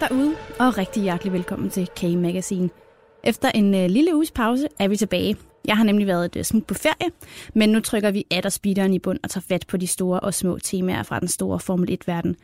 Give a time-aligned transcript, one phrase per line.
[0.00, 2.68] Derude, og rigtig hjertelig velkommen til K-Magazine.
[3.24, 5.36] Efter en øh, lille uges pause er vi tilbage.
[5.64, 7.10] Jeg har nemlig været et øh, smut på ferie,
[7.54, 10.34] men nu trykker vi af speederen i bund og tager fat på de store og
[10.34, 12.36] små temaer fra den store Formel 1-verden.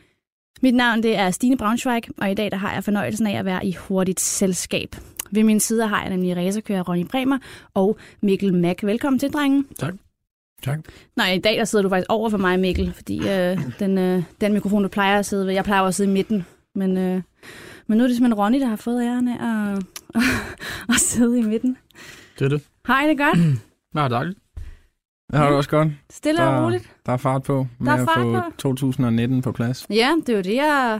[0.61, 3.45] Mit navn det er Stine Braunschweig, og i dag der har jeg fornøjelsen af at
[3.45, 4.95] være i hurtigt selskab.
[5.31, 7.37] Ved min side har jeg nemlig racerkører Ronny Bremer
[7.73, 8.83] og Mikkel Mack.
[8.83, 9.67] Velkommen til, drengen.
[9.79, 9.93] Tak.
[10.63, 10.79] Tak.
[11.15, 14.23] Nej, i dag der sidder du faktisk over for mig, Mikkel, fordi øh, den, øh,
[14.41, 17.21] den mikrofon, du plejer at sidde ved, jeg plejer at sidde i midten, men, øh,
[17.87, 19.83] men nu er det simpelthen Ronny, der har fået æren af at,
[20.89, 21.77] at sidde i midten.
[22.39, 22.61] Det er det.
[22.87, 23.39] Hej, det er godt.
[23.95, 24.39] Ja, dejligt.
[25.35, 25.87] Det har du også godt.
[26.09, 26.89] Stille og roligt.
[27.05, 28.57] Der er fart på med Der er at fart få på.
[28.57, 29.85] 2019 på plads.
[29.89, 30.99] Ja, det er jo det, jeg,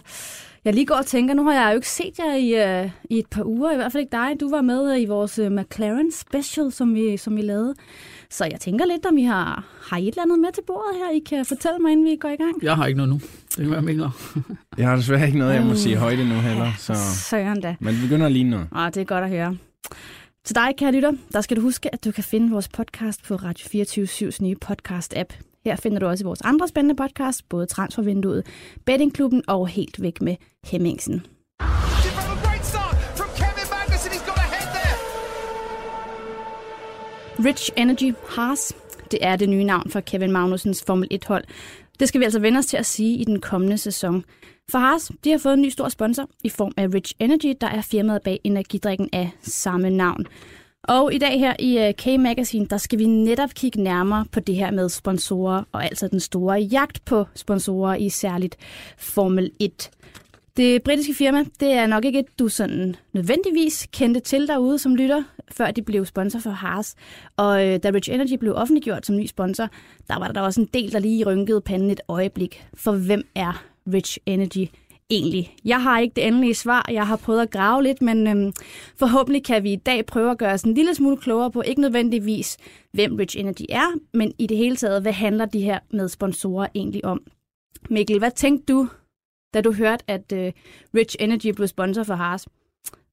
[0.66, 1.34] jeg lige går og tænker.
[1.34, 3.92] Nu har jeg jo ikke set jer i, øh, i et par uger, i hvert
[3.92, 4.36] fald ikke dig.
[4.40, 7.74] Du var med øh, i vores øh, McLaren special, som vi, som vi lavede.
[8.30, 10.96] Så jeg tænker lidt, om I har, har I et eller andet med til bordet
[10.98, 12.64] her, I kan fortælle mig, inden vi går i gang.
[12.64, 13.16] Jeg har ikke noget nu.
[13.50, 14.10] Det kan være, jeg mener.
[14.78, 15.78] Jeg har desværre ikke noget, jeg må Øh.
[15.78, 16.72] sige højde nu heller.
[16.78, 16.94] Så.
[17.30, 17.76] Søren da.
[17.80, 18.68] Men det begynder at ligne noget.
[18.72, 19.58] Og det er godt at høre.
[20.46, 23.36] Til dig, kære lytter, der skal du huske, at du kan finde vores podcast på
[23.36, 25.60] Radio 24 nye podcast-app.
[25.66, 28.46] Her finder du også vores andre spændende podcast, både Transfervinduet,
[28.86, 30.36] Bettingklubben og Helt Væk med
[30.66, 31.26] Hemmingsen.
[37.46, 38.74] Rich Energy Haas,
[39.12, 41.44] det er det nye navn for Kevin Magnusens Formel 1-hold.
[42.00, 44.24] Det skal vi altså vende os til at sige i den kommende sæson.
[44.72, 47.68] For Haas, de har fået en ny stor sponsor i form af Rich Energy, der
[47.68, 50.28] er firmaet bag energidrikken af samme navn.
[50.84, 54.56] Og i dag her i øh, K-Magazine, der skal vi netop kigge nærmere på det
[54.56, 58.58] her med sponsorer, og altså den store jagt på sponsorer i særligt
[58.98, 59.90] Formel 1.
[60.58, 64.96] Det britiske firma, det er nok ikke et, du sådan nødvendigvis kendte til derude som
[64.96, 66.96] lytter, før de blev sponsor for Haas.
[67.38, 69.68] Og øh, da Rich Energy blev offentliggjort som ny sponsor,
[70.08, 72.68] der var der da også en del, der lige rynkede panden et øjeblik.
[72.74, 74.68] For hvem er Rich Energy
[75.10, 75.56] egentlig?
[75.66, 76.86] Jeg har ikke det endelige svar.
[76.92, 78.54] Jeg har prøvet at grave lidt, men øhm,
[78.98, 81.82] forhåbentlig kan vi i dag prøve at gøre os en lille smule klogere på, ikke
[81.82, 82.58] nødvendigvis,
[82.94, 86.68] hvem Rich Energy er, men i det hele taget, hvad handler de her med sponsorer
[86.76, 87.22] egentlig om?
[87.90, 88.88] Mikkel, hvad tænkte du,
[89.56, 90.52] da du hørte, at øh,
[90.96, 92.48] Rich Energy blev sponsor for Haas?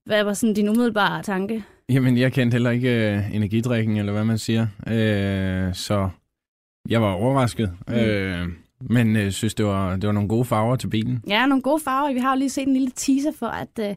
[0.05, 1.65] Hvad var sådan din umiddelbare tanke?
[1.89, 4.67] Jamen, jeg kendte heller ikke øh, energidrikken, eller hvad man siger.
[4.87, 6.09] Øh, så
[6.89, 7.73] jeg var overrasket.
[7.89, 7.95] Mm.
[7.95, 8.49] Øh,
[8.81, 11.23] men øh, synes, det var, det var nogle gode farver til bilen.
[11.29, 12.13] Ja, nogle gode farver.
[12.13, 13.95] Vi har jo lige set en lille teaser for, at øh,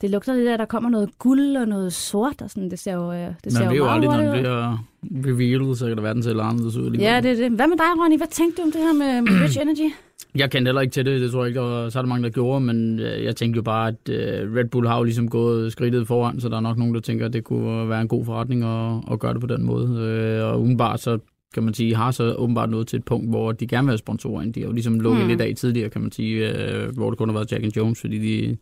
[0.00, 2.42] det lugter lidt af, at der kommer noget guld og noget sort.
[2.42, 2.70] Og sådan.
[2.70, 4.84] Det ser jo, øh, det ser Man ved jo meget aldrig, når det bliver
[5.32, 6.90] revealed, så kan der være, den ser anderledes ud.
[6.90, 7.50] Ja, det er det.
[7.52, 8.16] Hvad med dig, Ronny?
[8.16, 9.94] Hvad tænkte du om det her med, med Rich Energy?
[10.34, 12.08] Jeg kendte heller ikke til det, det tror jeg ikke, der var, så er der
[12.08, 15.04] mange, der gjorde, men øh, jeg tænkte jo bare, at øh, Red Bull har jo
[15.04, 18.00] ligesom gået skridtet foran, så der er nok nogen, der tænker, at det kunne være
[18.00, 19.98] en god forretning at, at gøre det på den måde.
[19.98, 21.18] Øh, og udenbart så
[21.54, 23.98] kan man sige, har så åbenbart nået til et punkt, hvor de gerne vil have
[23.98, 24.54] sponsorer ind.
[24.54, 25.28] De har jo ligesom lukket mm.
[25.28, 26.52] lidt af tidligere, kan man sige,
[26.94, 28.56] hvor det kun har været Jack and Jones, fordi de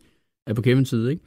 [0.47, 1.23] er på Kevins side, ikke?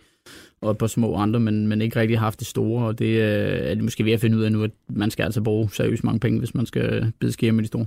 [0.61, 3.71] og et par små andre, men, men ikke rigtig haft det store, og det øh,
[3.71, 6.05] er de måske ved at finde ud af nu, at man skal altså bruge seriøst
[6.05, 7.87] mange penge, hvis man skal bide skære med de store.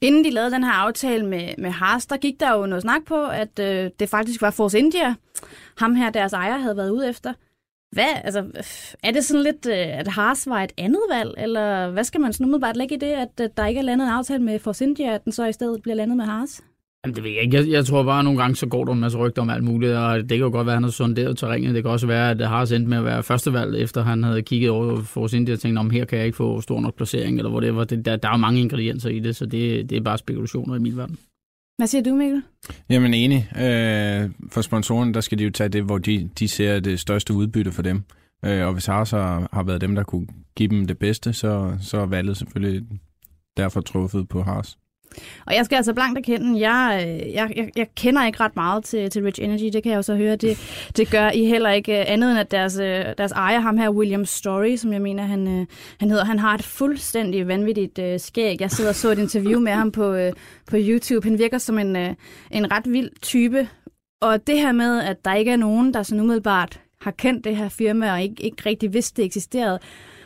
[0.00, 3.04] Inden de lavede den her aftale med, med Haas, der gik der jo noget snak
[3.06, 5.14] på, at øh, det faktisk var Force India,
[5.78, 7.32] ham her, deres ejer, havde været ude efter.
[7.92, 8.44] Hvad, altså,
[9.02, 12.32] er det sådan lidt, øh, at Haas var et andet valg, eller hvad skal man
[12.32, 14.84] sådan umiddelbart lægge i det, at øh, der ikke er landet en aftale med Force
[14.84, 16.62] India, at den så i stedet bliver landet med Haas?
[17.04, 17.56] Jamen, det ved jeg ikke.
[17.56, 19.64] Jeg, jeg tror bare, at nogle gange så går der en masse rygter om alt
[19.64, 21.74] muligt, og det kan jo godt være, at han har sonderet terrænet.
[21.74, 24.42] Det kan også være, at det har sendt med at være førstevalg, efter han havde
[24.42, 26.94] kigget over for sin India og tænkt, om her kan jeg ikke få stor nok
[26.96, 27.84] placering, eller whatever.
[27.84, 30.74] Det, der, der er jo mange ingredienser i det, så det, det er bare spekulationer
[30.74, 31.18] i min verden.
[31.78, 32.42] Hvad siger du, Mikkel?
[32.90, 33.48] Jamen enig.
[33.56, 37.34] Øh, for sponsorerne, der skal de jo tage det, hvor de, de ser det største
[37.34, 38.02] udbytte for dem.
[38.44, 40.26] Øh, og hvis Haas har, har været dem, der kunne
[40.56, 42.82] give dem det bedste, så, så er valget selvfølgelig
[43.56, 44.78] derfor truffet på Haas.
[45.46, 48.84] Og jeg skal altså blankt erkende, jeg, øh, jeg, jeg, jeg kender ikke ret meget
[48.84, 50.36] til, til Rich Energy, det kan jeg jo så høre.
[50.36, 50.58] Det,
[50.96, 53.90] det gør I heller ikke øh, andet end, at deres, øh, deres ejer, ham her,
[53.90, 55.66] William Story, som jeg mener, han,
[56.00, 58.60] han hedder, han har et fuldstændig vanvittigt øh, skæg.
[58.60, 60.32] Jeg sidder og så et interview med ham på, øh,
[60.70, 61.28] på YouTube.
[61.28, 62.14] Han virker som en, øh,
[62.50, 63.68] en ret vild type.
[64.20, 67.56] Og det her med, at der ikke er nogen, der sådan umiddelbart har kendt det
[67.56, 69.78] her firma, og ikke, ikke rigtig vidste, det eksisterede,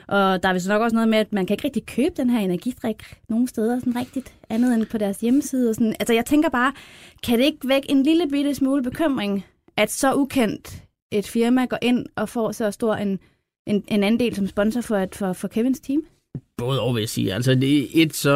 [0.09, 2.31] og der er vist nok også noget med, at man kan ikke rigtig købe den
[2.31, 5.69] her energidrik nogen steder sådan rigtigt, andet end på deres hjemmeside.
[5.69, 5.97] Og sådan.
[6.01, 6.73] Altså jeg tænker bare,
[7.23, 9.45] kan det ikke vække en lille bitte smule bekymring,
[9.77, 13.19] at så ukendt et firma går ind og får så stor en,
[13.67, 16.03] en, en andel som sponsor for, at, for, for Kevins team?
[16.59, 17.35] Både og, vil jeg sige.
[17.35, 18.31] Altså, det et, så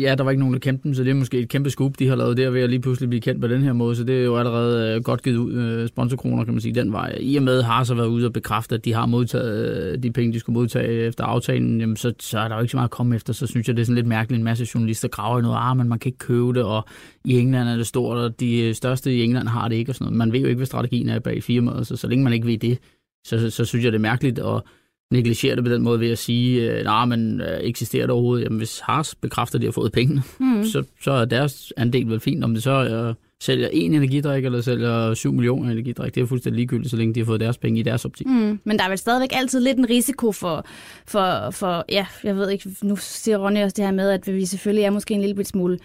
[0.00, 1.98] ja, der var ikke nogen, der kendte dem, så det er måske et kæmpe scoop,
[1.98, 4.04] de har lavet der ved at lige pludselig blive kendt på den her måde, så
[4.04, 7.16] det er jo allerede øh, godt givet ud øh, sponsorkroner, kan man sige, den vej.
[7.20, 10.12] I og med har så været ude og bekræfte, at de har modtaget øh, de
[10.12, 12.88] penge, de skulle modtage efter aftalen, jamen, så, så er der jo ikke så meget
[12.88, 15.38] at komme efter, så synes jeg, det er sådan lidt mærkeligt, en masse journalister graver
[15.38, 16.84] i noget, ah, men man kan ikke købe det, og
[17.24, 19.94] i England er det stort, og de øh, største i England har det ikke, og
[19.94, 20.18] sådan noget.
[20.18, 22.58] Man ved jo ikke, hvad strategien er bag firmaet, så så længe man ikke ved
[22.58, 22.78] det,
[23.26, 24.64] så, så, så synes jeg, det er mærkeligt, og
[25.12, 28.44] negligere det på den måde ved at sige, øh, nej, men øh, eksisterer det overhovedet?
[28.44, 30.64] Jamen, hvis Haas bekræfter, at de har fået pengene, mm.
[30.64, 32.44] så, så er deres andel vel fint.
[32.44, 36.56] Om det så øh, sælger en energidrik, eller sælger 7 millioner energidrik, det er fuldstændig
[36.56, 38.26] ligegyldigt, så længe de har fået deres penge i deres optik.
[38.26, 38.60] Mm.
[38.64, 40.66] Men der er vel stadigvæk altid lidt en risiko for,
[41.06, 44.44] for, for, ja, jeg ved ikke, nu siger Ronny også det her med, at vi
[44.44, 45.78] selvfølgelig er måske en lille smule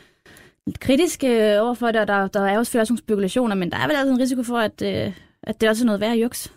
[0.65, 3.87] lidt kritiske overfor det, og der, der er også flere nogle spekulationer, men der er
[3.87, 6.53] vel altid en risiko for, at, øh, at det også er noget værd juks.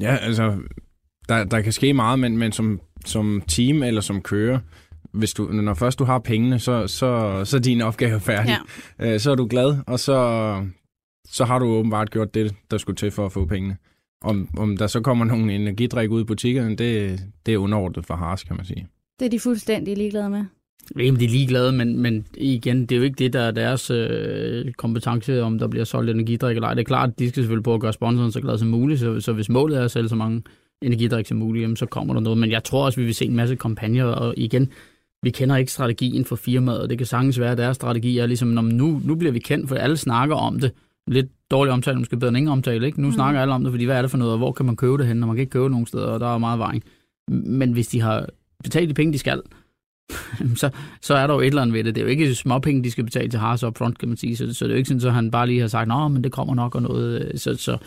[0.00, 0.58] Ja, altså,
[1.30, 4.58] der, der kan ske meget, men, men som, som team eller som kører,
[5.12, 8.56] hvis du, når først du har pengene, så, så, så er din opgave færdig.
[8.98, 9.14] Ja.
[9.14, 10.66] Øh, så er du glad, og så,
[11.28, 13.76] så har du åbenbart gjort det, der skulle til for at få pengene.
[14.22, 18.14] Om, om der så kommer nogle energidrik ud i butikkerne, det, det er underordnet for
[18.14, 18.86] Haas, kan man sige.
[19.20, 20.44] Det er de fuldstændig ligeglade med.
[20.98, 23.90] Jamen, de er ligeglade, men, men igen, det er jo ikke det, der er deres
[23.90, 26.74] øh, kompetence, om der bliver solgt energidrik eller ej.
[26.74, 29.00] Det er klart, at de skal selvfølgelig på at gøre sponsoren så glad som muligt,
[29.00, 30.42] så, så hvis målet er at sælge så mange
[30.82, 32.38] energidrik som muligt, jamen, så kommer der noget.
[32.38, 34.68] Men jeg tror også, vi vil se en masse kampagner, og igen,
[35.22, 38.26] vi kender ikke strategien for firmaet, og det kan sagtens være, at deres strategi er
[38.26, 40.72] ligesom, når nu, nu bliver vi kendt, for alle snakker om det.
[41.06, 43.00] Lidt dårlig omtale, måske bedre end ingen omtale, ikke?
[43.00, 43.14] Nu mm.
[43.14, 44.98] snakker alle om det, fordi hvad er det for noget, og hvor kan man købe
[44.98, 46.82] det hen, når man kan ikke købe det nogen steder, og der er meget vejen.
[47.28, 48.26] Men hvis de har
[48.62, 49.42] betalt de penge, de skal,
[50.56, 50.70] så,
[51.02, 51.94] så er der jo et eller andet ved det.
[51.94, 54.36] Det er jo ikke småpenge, de skal betale til Haas up front, kan man sige.
[54.36, 56.24] Så, så det er jo ikke sådan, at han bare lige har sagt, nå, men
[56.24, 57.32] det kommer nok og noget.
[57.34, 57.78] Så, så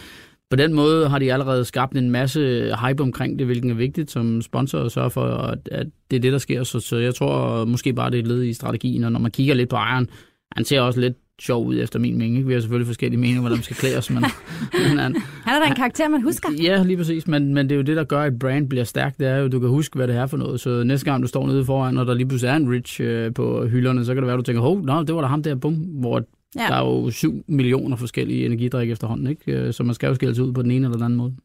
[0.54, 4.12] på den måde har de allerede skabt en masse hype omkring det, hvilken er vigtigt
[4.12, 6.64] som sponsor at sørge for, at, at det er det, der sker.
[6.64, 9.32] Så, så jeg tror måske bare, det er et led i strategien, og når man
[9.32, 10.08] kigger lidt på ejeren,
[10.52, 12.36] han ser også lidt sjov ud efter min mening.
[12.36, 12.48] Ikke?
[12.48, 14.10] Vi har selvfølgelig forskellige meninger, hvordan man skal klæde os.
[14.10, 14.24] Men,
[14.90, 15.16] men han,
[15.46, 16.50] han er da en karakter, man husker.
[16.64, 17.28] Ja, lige præcis.
[17.28, 19.20] Men, men det er jo det, der gør, at et brand bliver stærkt.
[19.20, 20.60] Det er jo, du kan huske, hvad det er for noget.
[20.60, 23.34] Så næste gang, du står nede foran, og der lige pludselig er en Rich øh,
[23.34, 25.44] på hylderne, så kan det være, at du tænker, hov, no, det var der ham
[25.44, 25.74] der, bum.
[25.74, 26.24] Hvor
[26.56, 26.68] Ja.
[26.68, 29.52] Der er jo 7 millioner forskellige energidrik efterhånden, ikke?
[29.52, 31.36] Øh, så man skal jo skille sig ud på den ene eller den anden måde.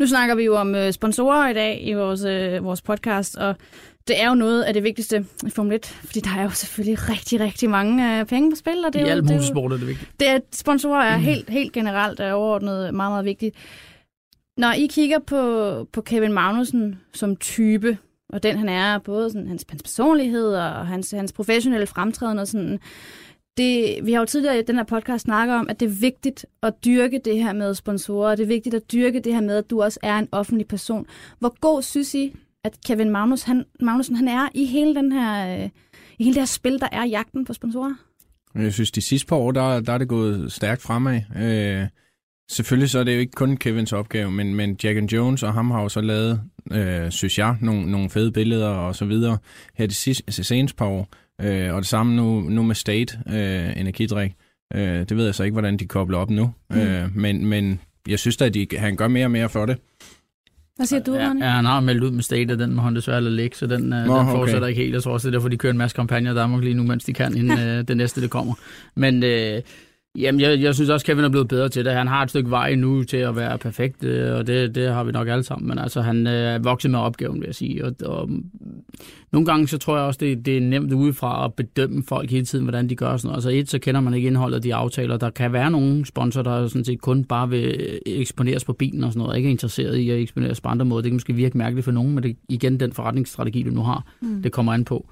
[0.00, 3.56] Nu snakker vi jo om øh, sponsorer i dag i vores, øh, vores podcast, og
[4.08, 7.08] det er jo noget af det vigtigste i Formel 1, fordi der er jo selvfølgelig
[7.08, 8.84] rigtig, rigtig mange penge på spil.
[8.86, 10.10] Og det er I jo, alle mulige sport er det vigtigt.
[10.20, 11.22] Det er, sponsorer er mm.
[11.22, 13.56] helt, helt generelt er overordnet meget, meget vigtigt.
[14.56, 19.48] Når I kigger på, på Kevin Magnussen som type, og den han er, både sådan,
[19.48, 22.78] hans, hans personlighed og hans, hans professionelle fremtræden og sådan,
[23.60, 26.46] det, vi har jo tidligere i den her podcast snakket om, at det er vigtigt
[26.62, 28.36] at dyrke det her med sponsorer.
[28.36, 31.06] Det er vigtigt at dyrke det her med, at du også er en offentlig person.
[31.38, 35.62] Hvor god synes I, at Kevin Magnus, han, Magnussen han er i hele, den her,
[35.62, 35.68] øh,
[36.18, 37.94] i hele det her spil, der er jagten på sponsorer?
[38.54, 41.20] Jeg synes, de sidste par år, der, der er det gået stærkt fremad.
[41.36, 41.86] Øh,
[42.50, 45.52] selvfølgelig så er det jo ikke kun Kevins opgave, men, men Jack and Jones og
[45.52, 46.40] ham har jo så lavet,
[46.72, 49.38] øh, synes jeg, nogle, nogle fede billeder og så videre
[49.74, 51.08] her de sidste, altså seneste par år.
[51.42, 54.32] Øh, og det samme nu, nu med State øh, energidrik.
[54.74, 56.54] Øh, det ved jeg så ikke, hvordan de kobler op nu.
[56.70, 56.78] Mm.
[56.78, 59.76] Øh, men, men jeg synes da, at de, han gør mere og mere for det.
[60.76, 61.40] Hvad siger du, Ronny?
[61.40, 63.82] Ja, han har meldt ud med State, den må han desværre lade ligge, så den,
[63.82, 64.68] Nå, den fortsætter okay.
[64.68, 64.94] ikke helt.
[64.94, 66.82] Jeg tror også, det er derfor, de kører en masse kampagner i Danmark lige nu,
[66.82, 68.54] mens de kan, inden øh, det næste det kommer.
[68.94, 69.62] Men øh,
[70.18, 71.92] Jamen, jeg, jeg synes også, Kevin er blevet bedre til det.
[71.92, 75.04] Han har et stykke vej nu til at være perfekt, øh, og det, det har
[75.04, 75.68] vi nok alle sammen.
[75.68, 77.84] Men altså, han øh, er vokset med opgaven, vil jeg sige.
[77.84, 78.30] Og, og
[79.32, 82.44] nogle gange, så tror jeg også, det, det er nemt udefra at bedømme folk hele
[82.44, 83.36] tiden, hvordan de gør sådan noget.
[83.36, 85.16] Altså et, så kender man ikke indholdet af de aftaler.
[85.16, 89.12] Der kan være nogle sponsorer, der sådan set kun bare vil eksponeres på bilen og
[89.12, 91.02] sådan noget, og ikke er interesseret i at eksponeres på andre måder.
[91.02, 94.04] Det kan måske virke mærkeligt for nogen, men det igen den forretningsstrategi, du nu har,
[94.20, 94.42] mm.
[94.42, 95.06] det kommer an på.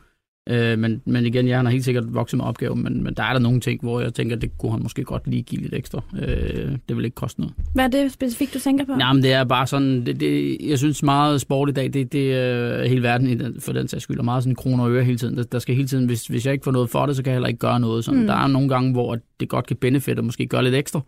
[0.49, 3.23] Øh, men, men igen, ja, han har helt sikkert vokset med opgaven, men, men der
[3.23, 5.75] er der nogle ting, hvor jeg tænker, det kunne han måske godt lige give lidt
[5.75, 6.03] ekstra.
[6.23, 7.55] Øh, det vil ikke koste noget.
[7.75, 8.93] Hvad er det specifikt, du tænker på?
[9.01, 12.35] Jamen, det er bare sådan, det, det, jeg synes meget sport i dag, det, det
[12.35, 15.37] er hele verden for den sags skyld, og meget sådan kroner og øre hele tiden.
[15.37, 17.31] Der, der skal hele tiden, hvis, hvis jeg ikke får noget for det, så kan
[17.31, 18.05] jeg heller ikke gøre noget.
[18.05, 18.21] Sådan.
[18.21, 18.27] Mm.
[18.27, 21.01] Der er nogle gange, hvor det godt kan benefit og måske gøre lidt ekstra,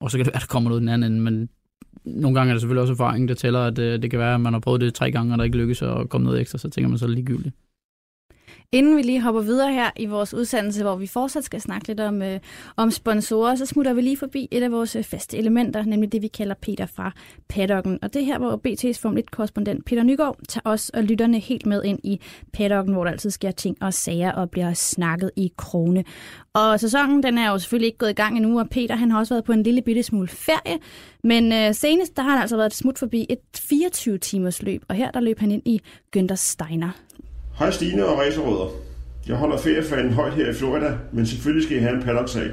[0.00, 1.48] og så kan det være, at der kommer noget den anden, men
[2.04, 4.34] nogle gange er det selvfølgelig også erfaring, der tæller, at det, øh, det kan være,
[4.34, 6.58] at man har prøvet det tre gange, og der ikke lykkes at komme noget ekstra,
[6.58, 7.54] så tænker man så ligegyldigt.
[8.74, 12.00] Inden vi lige hopper videre her i vores udsendelse, hvor vi fortsat skal snakke lidt
[12.00, 12.40] om, øh,
[12.76, 16.22] om sponsorer, så smutter vi lige forbi et af vores øh, faste elementer, nemlig det,
[16.22, 17.12] vi kalder Peter fra
[17.48, 17.98] paddocken.
[18.02, 21.66] Og det er her, hvor BT's Formel 1-korrespondent Peter Nygaard tager os og lytterne helt
[21.66, 22.20] med ind i
[22.52, 26.04] paddocken, hvor der altid sker ting og sager og bliver snakket i krone.
[26.52, 29.18] Og sæsonen den er jo selvfølgelig ikke gået i gang endnu, og Peter han har
[29.18, 30.78] også været på en lille bitte smule ferie.
[31.24, 34.94] Men øh, senest der har han altså været et smut forbi et 24-timers løb, og
[34.94, 35.80] her der løb han ind i
[36.16, 36.90] Günther Steiner.
[37.58, 38.70] Hej Stine og racerrødder.
[39.28, 42.50] Jeg holder feriefanen højt her i Florida, men selvfølgelig skal I have en paddock-sag.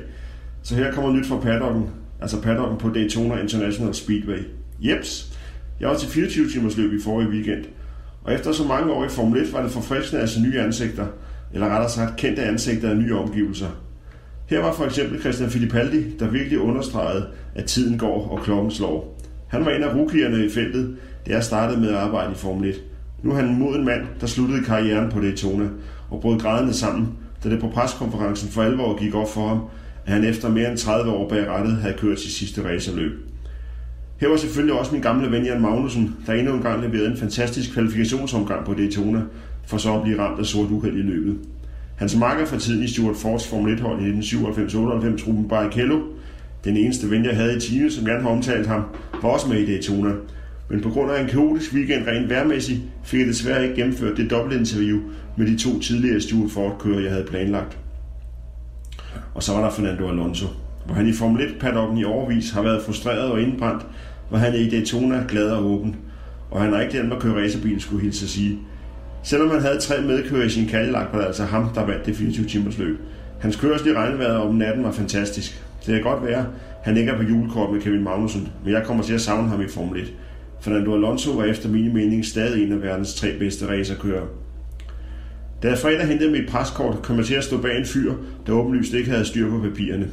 [0.63, 1.89] Så her kommer nyt fra paddocken,
[2.21, 4.39] altså paddocken på Daytona International Speedway.
[4.79, 5.39] Jeps,
[5.79, 7.65] jeg var til 24 timers løb i forrige weekend,
[8.23, 11.07] og efter så mange år i Formel 1 var det forfriskende at se nye ansigter,
[11.53, 13.69] eller rettere sagt kendte ansigter af nye omgivelser.
[14.47, 19.21] Her var for eksempel Christian Fittipaldi, der virkelig understregede, at tiden går og klokken slår.
[19.47, 20.95] Han var en af rookierne i feltet,
[21.27, 22.81] da jeg startede med at arbejde i Formel 1.
[23.23, 25.65] Nu er han en moden mand, der sluttede karrieren på Daytona
[26.09, 27.09] og brød grædende sammen,
[27.43, 29.61] da det på preskonferencen for alvor gik op for ham,
[30.05, 33.11] at han efter mere end 30 år bag rettet havde kørt sit sidste racerløb.
[34.17, 37.17] Her var selvfølgelig også min gamle ven Jan Magnussen, der endnu en gang leverede en
[37.17, 39.21] fantastisk kvalifikationsomgang på Daytona,
[39.67, 41.37] for så at blive ramt af sort uheld i løbet.
[41.95, 45.99] Hans makker for tiden i Stuart Fords Formel 1-hold i 1997-98, Ruben Barrichello,
[46.63, 48.83] den eneste ven, jeg havde i teamet, som gerne har omtalt ham,
[49.21, 50.11] var også med i Daytona,
[50.71, 54.29] men på grund af en kaotisk weekend rent værmæssigt, fik jeg desværre ikke gennemført det
[54.29, 54.99] dobbeltinterview
[55.37, 57.77] med de to tidligere Stuart Ford-kører, jeg havde planlagt.
[59.33, 60.47] Og så var der Fernando Alonso,
[60.85, 63.85] hvor han i Formel 1-paddocken i overvis har været frustreret og indbrændt,
[64.29, 65.95] hvor han er i Daytona glad og åben.
[66.51, 68.59] Og han er ikke den, der kører racerbilen, skulle hilse at sige.
[69.23, 72.15] Selvom han havde tre medkører i sin Cadillac, var det altså ham, der vandt det
[72.15, 72.99] 24 timers løb.
[73.39, 75.63] Hans kørsel i regnvejret om natten var fantastisk.
[75.85, 76.45] Det kan godt være,
[76.83, 79.61] han ikke er på julekort med Kevin Magnussen, men jeg kommer til at savne ham
[79.61, 80.13] i Formel 1.
[80.61, 84.25] Fernando Alonso var efter min mening stadig en af verdens tre bedste racerkører.
[85.63, 88.13] Da jeg fredag hentede mit paskort, kom jeg til at stå bag en fyr,
[88.47, 90.07] der åbenlyst ikke havde styr på papirerne.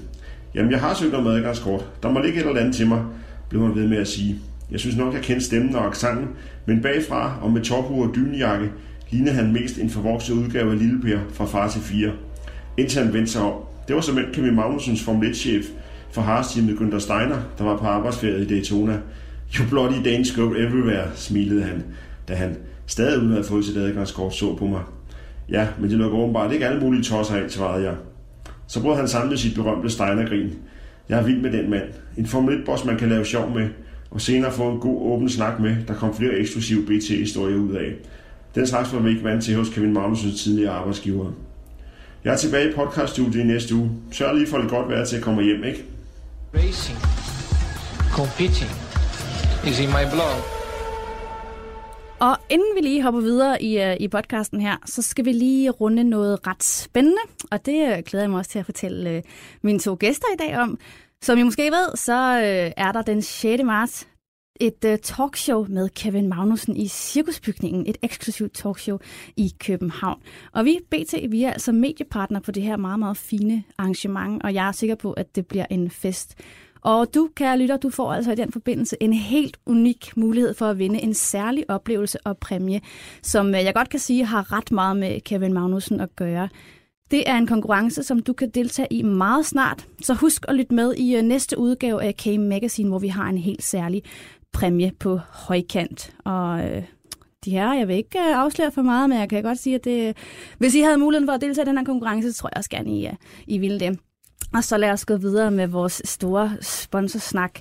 [0.54, 1.86] Jamen, jeg har søgt om adgangskort.
[2.02, 3.04] Der må ligge et eller andet til mig,
[3.48, 4.36] blev han ved med at sige.
[4.70, 6.28] Jeg synes nok, jeg kendte stemmen og accenten,
[6.66, 8.70] men bagfra og med tophue og dynejakke
[9.10, 12.12] lignede han mest en forvokset udgave af Lille Per fra far til fire.
[12.76, 13.52] Indtil han vendte sig om.
[13.88, 15.64] Det var som Kevin Magnusens Formel 1-chef
[16.12, 18.98] for Haas-teamet Günther Steiner, der var på arbejdsferie i Daytona.
[19.54, 21.84] You bloody Danes go everywhere, smilede han,
[22.28, 24.82] da han stadig uden at have fået sit adgangskort så på mig.
[25.50, 27.94] Ja, men det lukker åbenbart ikke alle mulige tosser ind, svarede jeg.
[28.66, 30.54] Så brød han sammen med sit berømte Steiner-grin.
[31.08, 31.88] Jeg er vild med den mand.
[32.16, 33.68] En Formel 1-boss, man kan lave sjov med,
[34.10, 37.92] og senere få en god åben snak med, der kom flere eksklusive BT-historier ud af.
[38.54, 41.32] Den slags var vi ikke vant til hos Kevin Magnusens tidligere arbejdsgiver.
[42.24, 43.90] Jeg er tilbage i podcaststudiet i næste uge.
[44.10, 45.84] Sørg lige for det godt vejr til at komme hjem, ikke?
[46.54, 46.98] Racing,
[48.12, 48.87] competing
[49.66, 50.34] is in my blog.
[52.20, 55.70] Og inden vi lige hopper videre i, øh, i podcasten her, så skal vi lige
[55.70, 57.22] runde noget ret spændende.
[57.50, 59.22] Og det øh, glæder jeg mig også til at fortælle øh,
[59.62, 60.78] mine to gæster i dag om.
[61.22, 62.14] Som I måske ved, så
[62.76, 63.62] er der den 6.
[63.62, 64.06] marts
[64.60, 68.98] et uh, talkshow med Kevin Magnussen i Cirkusbygningen, et eksklusivt talkshow
[69.36, 70.22] i København.
[70.52, 74.54] Og vi, BT, vi er altså mediepartner på det her meget, meget fine arrangement, og
[74.54, 76.34] jeg er sikker på, at det bliver en fest.
[76.80, 80.66] Og du, kære lytter, du får altså i den forbindelse en helt unik mulighed for
[80.66, 82.80] at vinde en særlig oplevelse og præmie,
[83.22, 86.48] som øh, jeg godt kan sige har ret meget med Kevin Magnussen at gøre.
[87.10, 90.74] Det er en konkurrence, som du kan deltage i meget snart, så husk at lytte
[90.74, 94.02] med i øh, næste udgave af K Magazine, hvor vi har en helt særlig
[94.52, 96.14] præmie på højkant.
[96.24, 96.82] Og øh,
[97.44, 99.84] de her, jeg vil ikke øh, afsløre for meget, men jeg kan godt sige, at
[99.84, 100.16] det,
[100.58, 102.70] hvis I havde muligheden for at deltage i den her konkurrence, så tror jeg også
[102.70, 103.08] gerne, I,
[103.46, 103.98] I ville det.
[104.54, 107.60] Og så lad os gå videre med vores store sponsorsnak.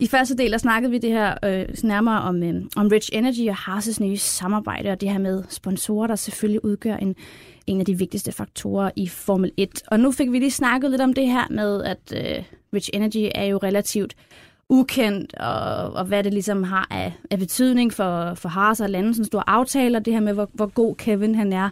[0.00, 3.48] I første del der snakkede vi det her øh, nærmere om, øh, om Rich Energy
[3.48, 7.16] og Harses nye samarbejde, og det her med sponsorer, der selvfølgelig udgør en,
[7.66, 9.82] en af de vigtigste faktorer i Formel 1.
[9.86, 12.44] Og nu fik vi lige snakket lidt om det her med, at øh,
[12.74, 14.14] Rich Energy er jo relativt
[14.68, 19.14] ukendt, og, og hvad det ligesom har af, af betydning for, for Haas og lande,
[19.14, 21.70] sådan store aftaler, det her med, hvor, hvor god Kevin han er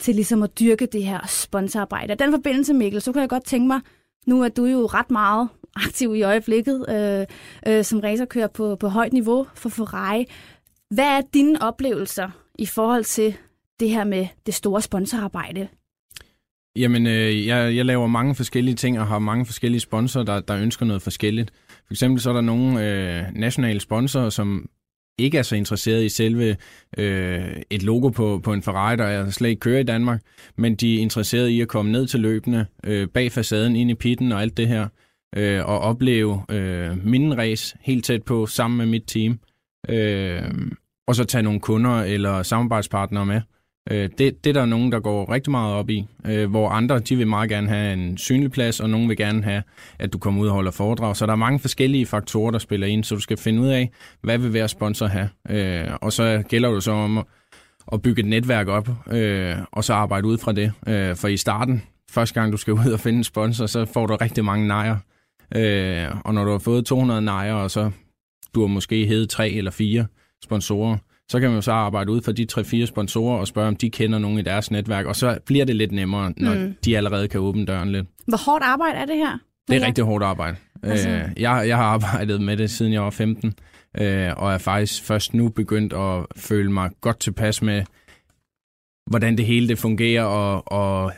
[0.00, 2.12] til ligesom at dyrke det her sponsorarbejde.
[2.12, 3.80] Og den forbindelse, Mikkel, så kunne jeg godt tænke mig,
[4.26, 5.48] nu er du jo ret meget
[5.86, 7.26] aktiv i øjeblikket øh,
[7.66, 10.26] øh, som racerkører på, på højt niveau for Ferrari.
[10.90, 13.36] Hvad er dine oplevelser i forhold til
[13.80, 15.68] det her med det store sponsorarbejde?
[16.76, 20.56] Jamen, øh, jeg, jeg laver mange forskellige ting og har mange forskellige sponsorer, der, der
[20.56, 21.52] ønsker noget forskelligt.
[21.86, 24.68] For eksempel så er der nogle øh, nationale sponsorer, som
[25.18, 26.56] ikke er så interesseret i selve
[26.98, 30.20] øh, et logo på, på en Ferrari, der slet ikke kører i Danmark,
[30.56, 33.94] men de er interesseret i at komme ned til løbende, øh, bag facaden, ind i
[33.94, 34.88] pitten og alt det her,
[35.36, 39.38] øh, og opleve øh, min race helt tæt på sammen med mit team,
[39.88, 40.42] øh,
[41.06, 43.40] og så tage nogle kunder eller samarbejdspartnere med.
[43.90, 46.98] Øh, det, det er der nogen, der går rigtig meget op i, øh, hvor andre
[46.98, 49.62] de vil meget gerne have en synlig plads, og nogen vil gerne have,
[49.98, 51.16] at du kommer ud og holder foredrag.
[51.16, 53.90] Så der er mange forskellige faktorer, der spiller ind, så du skal finde ud af,
[54.22, 55.28] hvad vil hver sponsor have.
[55.50, 57.24] Øh, og så gælder det så om at,
[57.92, 60.72] at bygge et netværk op, øh, og så arbejde ud fra det.
[60.86, 64.06] Øh, for i starten, første gang du skal ud og finde en sponsor, så får
[64.06, 64.96] du rigtig mange nejer.
[65.54, 67.90] Øh, og når du har fået 200 nejer, og så
[68.54, 70.06] du har måske heddet tre eller fire
[70.44, 70.96] sponsorer,
[71.28, 73.90] så kan man jo så arbejde ud for de tre-fire sponsorer og spørge, om de
[73.90, 76.74] kender nogen i deres netværk, og så bliver det lidt nemmere, når mm.
[76.84, 78.06] de allerede kan åbne døren lidt.
[78.26, 79.38] Hvor hårdt arbejde er det her?
[79.68, 80.56] Det er rigtig hårdt arbejde.
[80.82, 81.08] Altså...
[81.08, 83.54] Øh, jeg, jeg har arbejdet med det, siden jeg var 15,
[83.98, 87.82] øh, og er faktisk først nu begyndt at føle mig godt tilpas med,
[89.10, 91.12] hvordan det hele det fungerer, og, og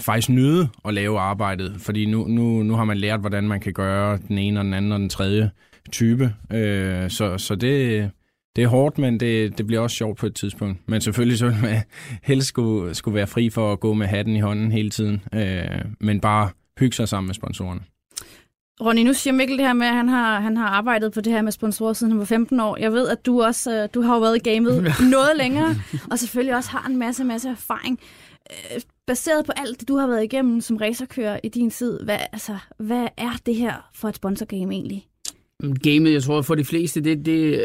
[0.00, 3.72] faktisk nyde at lave arbejdet, fordi nu, nu, nu har man lært, hvordan man kan
[3.72, 5.50] gøre den ene og den anden og den tredje
[5.92, 6.34] type.
[6.52, 8.10] Øh, så, så det,
[8.56, 10.78] det er hårdt, men det, det bliver også sjovt på et tidspunkt.
[10.86, 11.82] Men selvfølgelig så vil man
[12.30, 15.84] helst skulle, skulle være fri for at gå med hatten i hånden hele tiden, øh,
[16.00, 17.80] men bare hygge sig sammen med sponsorerne.
[18.80, 21.32] Ronny, nu siger Mikkel det her med, at han har, han har arbejdet på det
[21.32, 22.76] her med sponsorer siden han var 15 år.
[22.76, 25.74] Jeg ved, at du også øh, du har jo været i gamet noget længere,
[26.10, 28.00] og selvfølgelig også har en masse, masse erfaring.
[28.50, 32.18] Øh, baseret på alt det, du har været igennem som racerkører i din tid, hvad,
[32.32, 35.06] altså, hvad er det her for et sponsorgame egentlig?
[35.82, 37.60] Gamet, jeg tror for de fleste, det, det,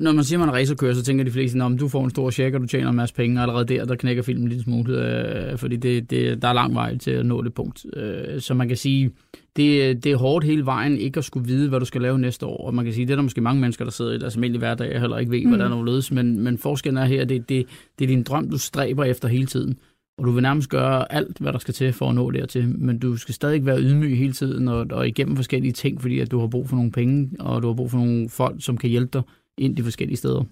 [0.00, 2.30] når man siger, man er racerkører, så tænker de fleste, om du får en stor
[2.30, 5.50] check, og du tjener en masse penge, og allerede der, der knækker filmen lidt smule,
[5.52, 7.86] øh, fordi det, det, der er lang vej til at nå det punkt.
[7.96, 9.10] Øh, så man kan sige,
[9.56, 12.46] det, det er hårdt hele vejen ikke at skulle vide, hvad du skal lave næste
[12.46, 12.66] år.
[12.66, 14.58] Og man kan sige, det er der måske mange mennesker, der sidder i deres almindelige
[14.58, 15.48] hverdag, og heller ikke ved, mm.
[15.48, 16.12] hvordan det ledes.
[16.12, 17.66] Men, men forskellen er her, det, det,
[17.98, 19.76] det er din drøm, du stræber efter hele tiden.
[20.18, 22.68] Og du vil nærmest gøre alt, hvad der skal til for at nå dertil.
[22.68, 26.30] Men du skal stadig være ydmyg hele tiden og, og igennem forskellige ting, fordi at
[26.30, 28.90] du har brug for nogle penge, og du har brug for nogle folk, som kan
[28.90, 29.22] hjælpe dig
[29.58, 30.44] ind de forskellige steder.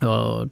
[0.00, 0.50] Og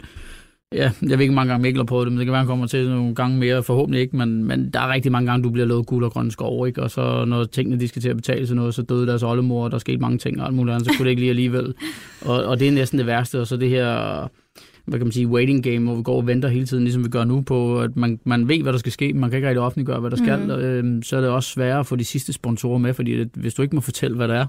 [0.72, 2.66] ja, jeg ved ikke mange gange Mikkel på det, men det kan være, han kommer
[2.66, 5.66] til nogle gange mere, forhåbentlig ikke, men, men der er rigtig mange gange, du bliver
[5.66, 6.82] lovet guld og grønne skov, ikke?
[6.82, 9.64] og så når tingene de skal til at betale sig noget, så døde deres oldemor,
[9.64, 11.74] og der skete mange ting og alt muligt andet, så kunne det ikke lige alligevel.
[12.26, 14.28] Og, og det er næsten det værste, og så det her
[14.88, 17.08] hvad kan man sige, waiting game, hvor vi går og venter hele tiden, ligesom vi
[17.08, 19.48] gør nu, på at man, man ved, hvad der skal ske, men man kan ikke
[19.48, 20.38] rigtig offentliggøre, hvad der skal.
[20.38, 20.50] Mm.
[20.50, 23.54] Øh, så er det også sværere at få de sidste sponsorer med, fordi det, hvis
[23.54, 24.46] du ikke må fortælle, hvad det er,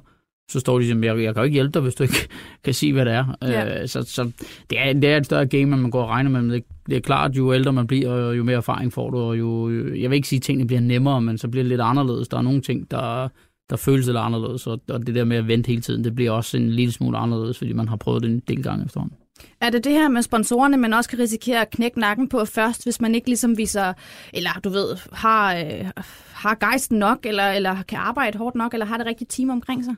[0.49, 2.29] så står de som, jeg, jeg kan jo ikke hjælpe dig, hvis du ikke
[2.63, 3.35] kan sige, hvad det er.
[3.41, 3.81] Ja.
[3.81, 4.31] Øh, så så
[4.69, 6.41] det, er, det er et større game, end man går og regner med.
[6.41, 9.39] Men det, det er klart, jo ældre man bliver, jo mere erfaring får du, og
[9.39, 12.27] jo, jeg vil ikke sige, at tingene bliver nemmere, men så bliver det lidt anderledes.
[12.27, 13.27] Der er nogle ting, der,
[13.69, 16.31] der føles lidt anderledes, og, og det der med at vente hele tiden, det bliver
[16.31, 19.17] også en lille smule anderledes, fordi man har prøvet det en del gange efterhånden.
[19.61, 22.83] Er det det her med sponsorerne, man også kan risikere at knække nakken på først,
[22.83, 23.93] hvis man ikke ligesom viser,
[24.33, 25.85] eller du ved, har, øh,
[26.33, 29.85] har gejsten nok, eller, eller kan arbejde hårdt nok, eller har det rigtige team omkring
[29.85, 29.95] sig?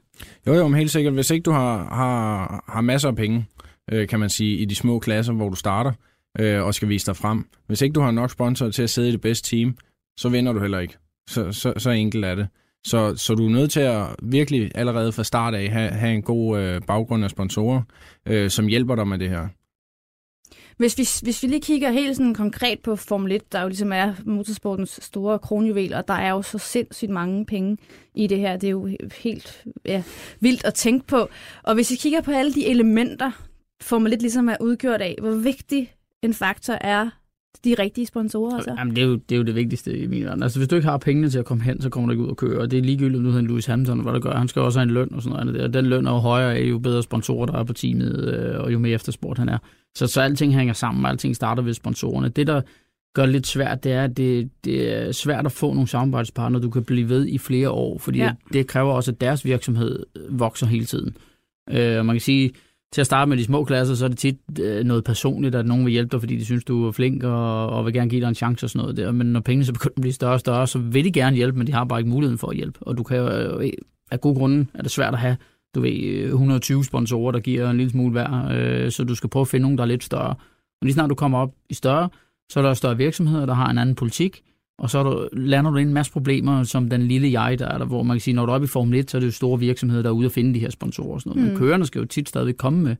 [0.48, 1.14] Jo, jo, men helt sikkert.
[1.14, 3.46] Hvis ikke du har, har, har masser af penge,
[3.92, 5.92] øh, kan man sige, i de små klasser, hvor du starter,
[6.40, 7.46] øh, og skal vise dig frem.
[7.68, 9.78] Hvis ikke du har nok sponsorer til at sidde i det bedste team,
[10.18, 10.98] så vinder du heller ikke.
[11.30, 12.48] Så, så, så enkelt er det.
[12.86, 16.22] Så, så du er nødt til at virkelig allerede fra start af have, have en
[16.22, 17.82] god øh, baggrund af sponsorer,
[18.26, 19.48] øh, som hjælper dig med det her.
[20.78, 23.92] Hvis vi, hvis vi lige kigger helt sådan konkret på Formel 1, der jo ligesom
[23.92, 27.78] er motorsportens store kronjuvel, og der er jo så sindssygt mange penge
[28.16, 28.58] i det her.
[28.58, 28.90] Det er jo
[29.22, 30.04] helt ja,
[30.40, 31.30] vildt at tænke på.
[31.64, 33.32] Og hvis vi kigger på alle de elementer,
[33.82, 37.10] Formel 1 ligesom er udgjort af, hvor vigtig en faktor er
[37.64, 38.56] de rigtige sponsorer?
[38.56, 38.76] Altså?
[38.78, 40.44] Jamen, det, er jo, det er jo det vigtigste i min verden.
[40.44, 42.30] Altså, hvis du ikke har pengene til at komme hen, så kommer du ikke ud
[42.30, 42.62] og køre.
[42.62, 44.32] Og det er ligegyldigt, om du hedder Lewis Hamilton, hvad der gør.
[44.32, 45.62] Han skal også have en løn og sådan noget.
[45.62, 48.74] Og den løn er jo højere, jo bedre sponsorer der er på teamet, øh, og
[48.74, 49.58] jo mere eftersport han er.
[49.96, 52.30] Så, så alting hænger sammen, og alting starter ved sponsorerne.
[52.30, 52.62] Det, der
[53.16, 56.62] gør det lidt svært, det er, at det, det er svært at få nogle samarbejdspartnere,
[56.62, 58.32] du kan blive ved i flere år, fordi ja.
[58.54, 61.18] det kræver også, at deres virksomhed vokser hele tiden.
[61.72, 62.52] Øh, og man kan sige,
[62.94, 65.66] til at starte med de små klasser, så er det tit øh, noget personligt, at
[65.66, 68.22] nogen vil hjælpe dig, fordi de synes, du er flink og, og vil gerne give
[68.22, 69.12] dig en chance og sådan noget der.
[69.12, 71.58] Men når pengene så begynder at blive større og større, så vil de gerne hjælpe,
[71.58, 72.80] men de har bare ikke muligheden for at hjælpe.
[72.82, 73.74] Og du kan jo, øh,
[74.12, 75.38] af gode grunde er det svært at have,
[75.76, 79.30] du ved, øh, 120 sponsorer, der giver en lille smule hver, øh, så du skal
[79.30, 80.36] prøve at finde nogen, der er lidt større.
[80.82, 82.10] Men lige snart du kommer op i større,
[82.52, 84.42] så er der større virksomheder, der har en anden politik,
[84.82, 87.78] og så du, lander du ind en masse problemer, som den lille jeg, der er
[87.78, 89.28] der, hvor man kan sige, når du er oppe i Formel 1, så er det
[89.28, 91.44] jo store virksomheder, der er ude at finde de her sponsorer og sådan noget.
[91.44, 91.50] Mm.
[91.50, 92.96] Men kørerne skal jo tit stadig komme med,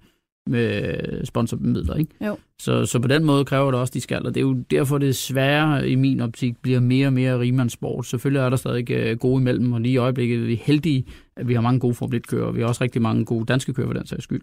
[0.48, 2.26] med sponsormidler, ikke?
[2.26, 2.38] Jo.
[2.60, 4.26] Så, så på den måde kræver det også, de skal.
[4.26, 8.06] Og det er jo derfor, det svære i min optik bliver mere og mere rigmandssport.
[8.06, 11.06] Selvfølgelig er der stadig øh, gode imellem, og lige i øjeblikket er vi heldige,
[11.38, 12.52] at vi har mange gode Formel 1-kører.
[12.52, 14.42] Vi har også rigtig mange gode danske kører for den sags skyld.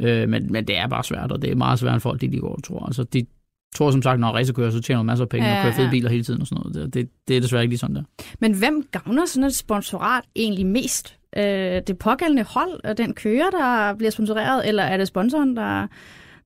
[0.00, 2.32] Øh, men, men det er bare svært, og det er meget svært, end folk de,
[2.32, 3.26] de går, tror Altså, de,
[3.74, 5.86] tror som sagt, når racerkører, så tjener du masser af penge ja, og kører fede
[5.86, 5.90] ja.
[5.90, 6.74] biler hele tiden og sådan noget.
[6.74, 8.02] Det, det, det er desværre ikke lige sådan der.
[8.40, 11.18] Men hvem gavner sådan et sponsorat egentlig mest?
[11.36, 11.42] Øh,
[11.86, 15.86] det pågældende hold og den kører, der bliver sponsoreret, eller er det sponsoren, der,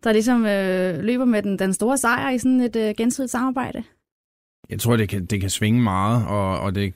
[0.04, 3.82] der ligesom øh, løber med den, den store sejr i sådan et øh, gensidigt samarbejde?
[4.68, 6.94] Jeg tror, det kan, det kan svinge meget, og, og det,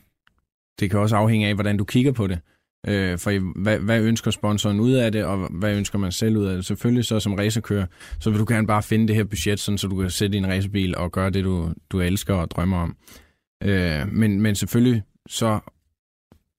[0.80, 2.38] det kan også afhænge af, hvordan du kigger på det.
[2.88, 6.46] Øh, for hvad, hvad ønsker sponsoren ud af det, og hvad ønsker man selv ud
[6.46, 6.66] af det?
[6.66, 7.86] Selvfølgelig så som racerkører,
[8.20, 10.46] så vil du gerne bare finde det her budget, sådan, så du kan sætte din
[10.46, 12.96] racerbil og gøre det, du, du elsker og drømmer om.
[13.62, 15.60] Øh, men, men selvfølgelig så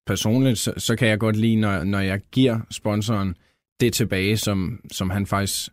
[0.08, 3.36] personligt, så, så kan jeg godt lide, når, når jeg giver sponsoren
[3.80, 5.70] det tilbage, som, som han faktisk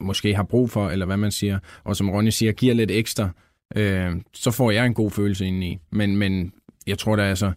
[0.00, 3.30] måske har brug for, eller hvad man siger, og som Ronny siger, giver lidt ekstra,
[3.76, 5.78] øh, så får jeg en god følelse indeni.
[5.90, 6.52] Men, men
[6.86, 7.52] jeg tror da altså,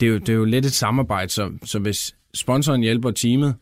[0.00, 3.54] det er, jo, det er jo lidt et samarbejde, så, så hvis sponsoren hjælper teamet,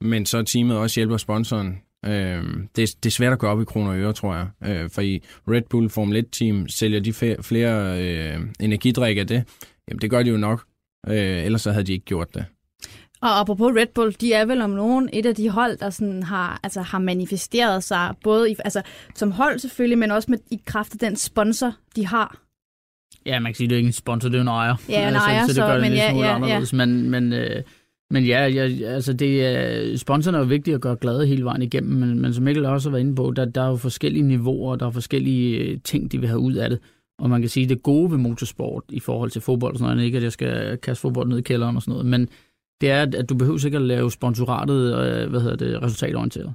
[0.00, 2.44] men så teamet også hjælper sponsoren, øh,
[2.76, 4.48] det, det er svært at gå op i kroner og øre, tror jeg.
[4.64, 9.44] Øh, for i Red Bull Formel 1-team sælger de flere øh, energidrik af det.
[9.88, 10.64] Jamen det gør de jo nok,
[11.08, 12.44] øh, ellers så havde de ikke gjort det.
[13.20, 16.22] Og apropos Red Bull, de er vel om nogen et af de hold, der sådan
[16.22, 18.82] har, altså, har manifesteret sig, både i, altså,
[19.14, 22.43] som hold selvfølgelig, men også med, i kraft af den sponsor, de har.
[23.26, 24.76] Ja, man kan sige, det er ikke en sponsor, det er en ejer.
[24.88, 26.72] Ja, en ejer, så, så det gør så, det men en ja, smule ja, anderledes.
[26.72, 27.62] Men, men, øh,
[28.10, 31.62] men ja, ja, altså det er, sponsorerne er jo vigtigt at gøre glade hele vejen
[31.62, 34.22] igennem, men, men som Mikkel også har været inde på, der, der er jo forskellige
[34.22, 36.78] niveauer, der er forskellige øh, ting, de vil have ud af det.
[37.18, 40.06] Og man kan sige, det gode ved motorsport i forhold til fodbold og sådan noget,
[40.06, 42.28] ikke at jeg skal kaste fodbold ned i kælderen og sådan noget, men
[42.80, 46.54] det er, at du behøver ikke at lave sponsoratet, øh, hvad hedder det, resultatorienteret.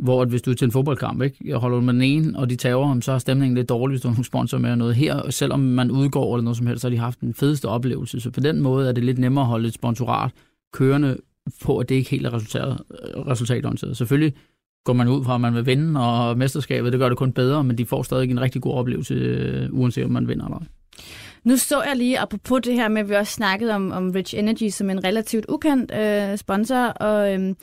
[0.00, 1.36] Hvor at hvis du er til en fodboldkamp, ikke?
[1.44, 4.08] Jeg holder med den ene, og de tager så er stemningen lidt dårlig, hvis du
[4.08, 5.30] har nogle sponsor med noget her.
[5.30, 8.20] Selvom man udgår eller noget som helst, så har de haft den fedeste oplevelse.
[8.20, 10.30] Så på den måde er det lidt nemmere at holde et sponsorat
[10.72, 11.16] kørende
[11.62, 12.76] på, at det ikke helt er resultat,
[13.26, 13.96] resultatorienteret.
[13.96, 14.34] Selvfølgelig
[14.84, 17.64] går man ud fra, at man vil vinde, og mesterskabet, det gør det kun bedre,
[17.64, 20.66] men de får stadig en rigtig god oplevelse, øh, uanset om man vinder eller ej.
[21.44, 24.38] Nu så jeg lige, apropos det her med, at vi også snakkede om, om Rich
[24.38, 27.54] Energy som en relativt ukendt øh, sponsor, og øh,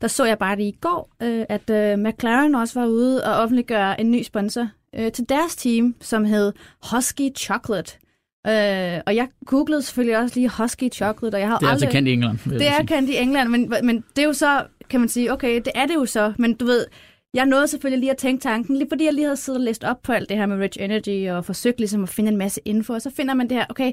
[0.00, 3.34] der så jeg bare det i går, øh, at øh, McLaren også var ude og
[3.34, 6.52] offentliggøre en ny sponsor øh, til deres team, som hed
[6.90, 7.98] Husky Chocolate.
[8.46, 11.86] Øh, og jeg googlede selvfølgelig også lige Husky Chocolate, og jeg har Det er aldrig...
[11.86, 12.38] altså kendt i England.
[12.44, 15.54] Det er kendt i England, men, men det er jo så, kan man sige, okay,
[15.54, 16.86] det er det jo så, men du ved,
[17.34, 19.84] jeg nåede selvfølgelig lige at tænke tanken, lige fordi jeg lige havde siddet og læst
[19.84, 22.60] op på alt det her med Rich Energy, og forsøgt ligesom at finde en masse
[22.64, 23.92] info, og så finder man det her, okay,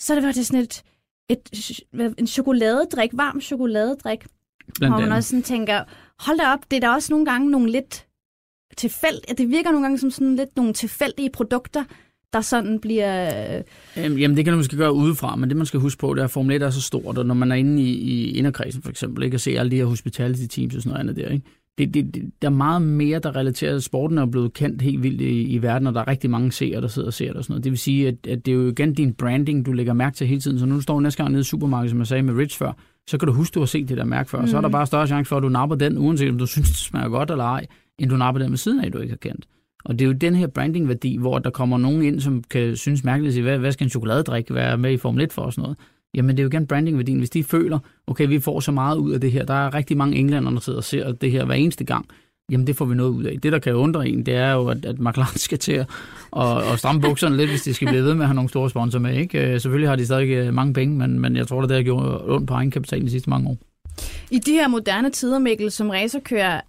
[0.00, 0.82] så er det faktisk sådan et,
[1.30, 1.80] et,
[2.18, 4.26] en chokoladedrik, varm chokoladedrik,
[4.78, 5.16] Blandt hvor man andet.
[5.16, 5.84] også sådan tænker,
[6.18, 8.06] hold da op, det er da også nogle gange nogle lidt
[8.76, 11.84] tilfældigt, det virker nogle gange som sådan lidt nogle tilfældige produkter,
[12.32, 13.30] der sådan bliver...
[13.96, 16.20] Øhm, Jamen, det kan du måske gøre udefra, men det man skal huske på, det
[16.20, 18.82] er, at Formel 1 er så stort, og når man er inde i, i inderkredsen
[18.82, 21.32] for eksempel, ikke, og ser alle de her hospitality teams og sådan noget andet der,
[21.32, 21.46] ikke,
[21.78, 25.20] det, det, det, der er meget mere, der relaterer sporten er blevet kendt helt vildt
[25.20, 27.44] i, i verden, og der er rigtig mange seere, der sidder og ser det og
[27.44, 27.64] sådan noget.
[27.64, 30.26] Det vil sige, at, at det er jo igen din branding, du lægger mærke til
[30.26, 30.58] hele tiden.
[30.58, 32.72] Så nu du står næste gang nede i supermarkedet, som jeg sagde med Rich før,
[33.06, 34.40] så kan du huske, du har set det der mærke før.
[34.40, 34.46] Mm.
[34.46, 36.68] Så er der bare større chance for, at du napper den, uanset om du synes,
[36.68, 37.66] det smager godt eller ej,
[37.98, 39.46] end du napper den ved siden af, du ikke har kendt.
[39.84, 43.04] Og det er jo den her branding-værdi, hvor der kommer nogen ind, som kan synes
[43.04, 45.78] mærkeligt hvad, hvad skal en chokoladedrik være med i Formel 1 for og sådan noget.
[46.14, 47.18] Jamen det er jo igen branding-værdien.
[47.18, 49.96] Hvis de føler, okay, vi får så meget ud af det her, der er rigtig
[49.96, 52.06] mange englænder, der sidder og ser det her hver eneste gang,
[52.50, 53.38] jamen det får vi noget ud af.
[53.42, 55.86] Det, der kan undre en, det er jo, at, at McLaren skal til at
[56.30, 58.70] og, og stramme bukserne lidt, hvis de skal blive ved med at have nogle store
[58.70, 59.16] sponsorer med.
[59.16, 59.38] Ikke?
[59.38, 62.22] Øh, selvfølgelig har de stadig øh, mange penge, men, men jeg tror, det har gjort
[62.24, 63.56] ondt på egenkapitalen de sidste mange år.
[64.30, 66.60] I de her moderne tider, Mikkel, som racerkører,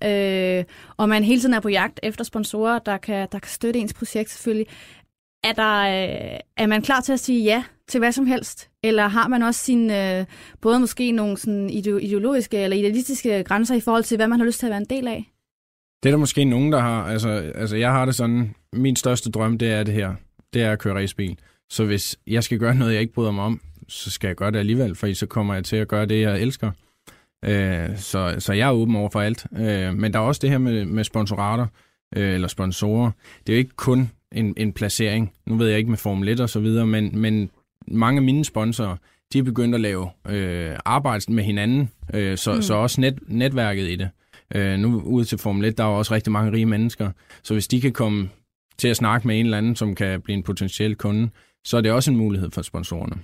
[0.59, 0.63] øh,
[0.97, 3.93] og man hele tiden er på jagt efter sponsorer, der kan, der kan støtte ens
[3.93, 4.67] projekt selvfølgelig,
[5.43, 8.69] er, der, øh, er man klar til at sige ja til hvad som helst?
[8.83, 10.25] Eller har man også sin, øh,
[10.61, 14.59] både måske nogle sådan ideologiske eller idealistiske grænser i forhold til, hvad man har lyst
[14.59, 15.34] til at være en del af?
[16.05, 17.03] Det er der måske nogen, der har.
[17.03, 20.15] Altså, altså jeg har det sådan, min største drøm, det er det her.
[20.53, 21.37] Det er at køre racebil.
[21.69, 24.51] Så hvis jeg skal gøre noget, jeg ikke bryder mig om, så skal jeg gøre
[24.51, 26.71] det alligevel, for så kommer jeg til at gøre det, jeg elsker.
[27.45, 29.45] Øh, så, så jeg er åben over for alt.
[29.57, 31.67] Øh, men der er også det her med, med sponsorater,
[32.15, 33.11] øh, eller sponsorer.
[33.47, 35.33] Det er jo ikke kun en, en placering.
[35.45, 37.49] Nu ved jeg ikke med Formel 1 og så videre, men, men
[37.87, 38.97] mange af mine sponsorer,
[39.33, 42.61] de er begyndt at lave øh, arbejde med hinanden, øh, så, mm.
[42.61, 44.09] så også net, netværket i det.
[44.55, 47.11] Øh, nu ud til Formel 1, der er jo også rigtig mange rige mennesker,
[47.43, 48.29] så hvis de kan komme
[48.77, 51.29] til at snakke med en eller anden, som kan blive en potentiel kunde,
[51.65, 53.15] så er det også en mulighed for sponsorerne.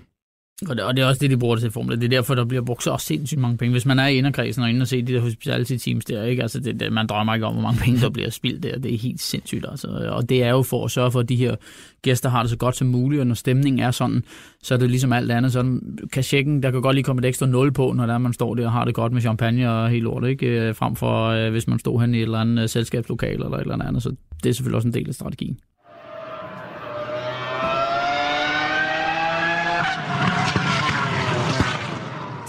[0.69, 2.36] Og det, og det er også det, de bruger det til Formel Det er derfor,
[2.36, 3.71] der bliver brugt så sindssygt mange penge.
[3.71, 6.41] Hvis man er i inderkredsen og inde og se de der hospitality teams der, ikke?
[6.41, 8.80] Altså det, det, man drømmer ikke om, hvor mange penge, der bliver spildt der.
[8.80, 9.65] Det er helt sindssygt.
[9.69, 9.88] Altså.
[9.88, 11.56] Og det er jo for at sørge for, at de her
[12.02, 14.24] gæster har det så godt som muligt, og når stemningen er sådan,
[14.63, 15.54] så er det ligesom alt andet.
[15.54, 18.34] Sådan kan checken, der kan godt lige komme et ekstra nul på, når der man
[18.34, 20.45] står der og har det godt med champagne og helt lort, ikke?
[20.47, 23.58] Øh, frem for, øh, hvis man står hen i et eller andet øh, selskabslokal eller
[23.58, 24.04] et eller andet.
[24.04, 25.58] Så det er selvfølgelig også en del af strategien.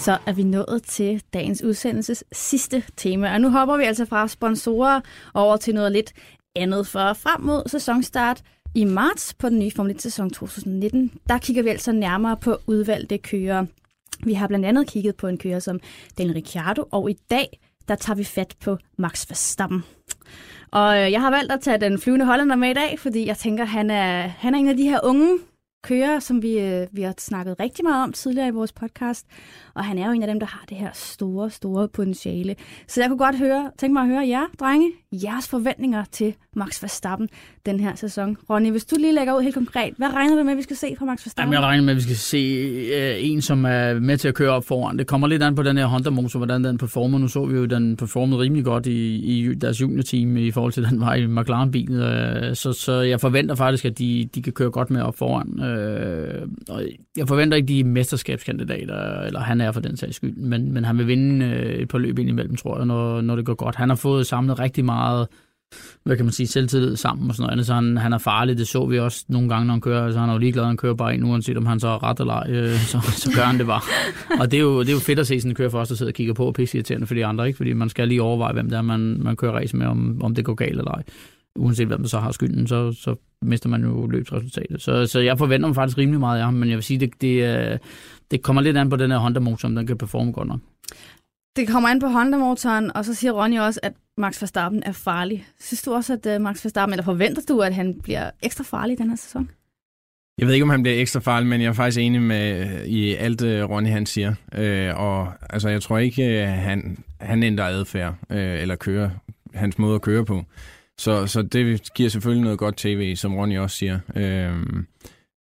[0.03, 3.33] Så er vi nået til dagens udsendelses sidste tema.
[3.33, 5.01] Og nu hopper vi altså fra sponsorer
[5.33, 6.13] over til noget lidt
[6.55, 6.87] andet.
[6.87, 8.43] For frem mod sæsonstart
[8.75, 13.17] i marts på den nye Formel 1-sæson 2019, der kigger vi altså nærmere på udvalgte
[13.17, 13.65] kører.
[14.23, 15.79] Vi har blandt andet kigget på en kører som
[16.17, 19.83] Daniel Ricciardo, og i dag der tager vi fat på Max Verstappen.
[20.71, 23.37] Og øh, jeg har valgt at tage den flyvende hollander med i dag, fordi jeg
[23.37, 25.37] tænker, han er, han er en af de her unge
[25.83, 29.27] kører, som vi, øh, vi har snakket rigtig meget om tidligere i vores podcast.
[29.75, 32.55] Og han er jo en af dem, der har det her store, store potentiale.
[32.87, 36.81] Så jeg kunne godt høre, tænke mig at høre jer, drenge, jeres forventninger til Max
[36.81, 37.29] Verstappen
[37.65, 38.37] den her sæson.
[38.49, 40.75] Ronny, hvis du lige lægger ud helt konkret, hvad regner du med, at vi skal
[40.75, 41.53] se fra Max Verstappen?
[41.53, 44.35] Jamen, jeg regner med, at vi skal se øh, en, som er med til at
[44.35, 44.97] køre op foran.
[44.97, 47.17] Det kommer lidt an på den her Honda-motor, hvordan den performer.
[47.17, 50.83] Nu så vi jo, den performede rimelig godt i, i deres junior-team i forhold til,
[50.83, 52.01] den var i McLaren-bilen.
[52.01, 55.59] Øh, så, så jeg forventer faktisk, at de, de kan køre godt med op foran.
[55.63, 56.83] Øh, og
[57.17, 60.85] jeg forventer ikke, de er mesterskabskandidater, eller han er for den sags skyld, men, men
[60.85, 63.53] han vil vinde øh, et par løb ind imellem, tror jeg, når, når det går
[63.53, 63.75] godt.
[63.75, 65.27] Han har fået samlet rigtig meget
[66.03, 68.57] hvad kan man sige, selvtillid sammen og sådan noget andet, så han, han er farlig,
[68.57, 70.77] det så vi også nogle gange, når han kører, så han er jo ligeglad, han
[70.77, 73.43] kører bare ind, uanset om han så er ret eller ej, øh, så, så gør
[73.43, 73.81] han det bare.
[74.39, 75.87] Og det er jo, det er jo fedt at se sådan en kører for os,
[75.87, 77.57] der sidder og kigger på, og pisse for de andre, ikke?
[77.57, 80.35] fordi man skal lige overveje, hvem det er, man, man kører race med, om, om
[80.35, 81.03] det går galt eller ej.
[81.55, 84.81] Uanset hvem der så har skylden, så, så mister man jo løbsresultatet.
[84.81, 87.09] Så, så jeg forventer mig faktisk rimelig meget af ham, men jeg vil sige, det,
[87.21, 87.43] det,
[88.33, 90.59] det kommer lidt an på den her Honda-motor, om den kan performe godt nok.
[91.55, 95.45] Det kommer an på Honda-motoren, og så siger Ronny også, at Max Verstappen er farlig.
[95.59, 98.93] Synes du også, at uh, Max Verstappen, eller forventer du, at han bliver ekstra farlig
[98.93, 99.49] i den her sæson?
[100.37, 103.13] Jeg ved ikke, om han bliver ekstra farlig, men jeg er faktisk enig med i
[103.13, 104.29] alt, uh, Ronny han siger.
[104.29, 109.09] Uh, og altså, jeg tror ikke, uh, han, han ændrer adfærd, uh, eller kører,
[109.53, 110.43] hans måde at køre på.
[110.97, 113.99] Så, så det giver selvfølgelig noget godt tv, som Ronny også siger.
[114.15, 114.83] Uh,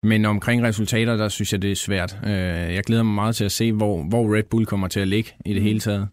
[0.02, 2.18] men omkring resultater, der synes jeg, det er svært.
[2.22, 2.30] Uh,
[2.74, 5.30] jeg glæder mig meget til at se, hvor, hvor Red Bull kommer til at ligge
[5.44, 6.08] i det hele taget.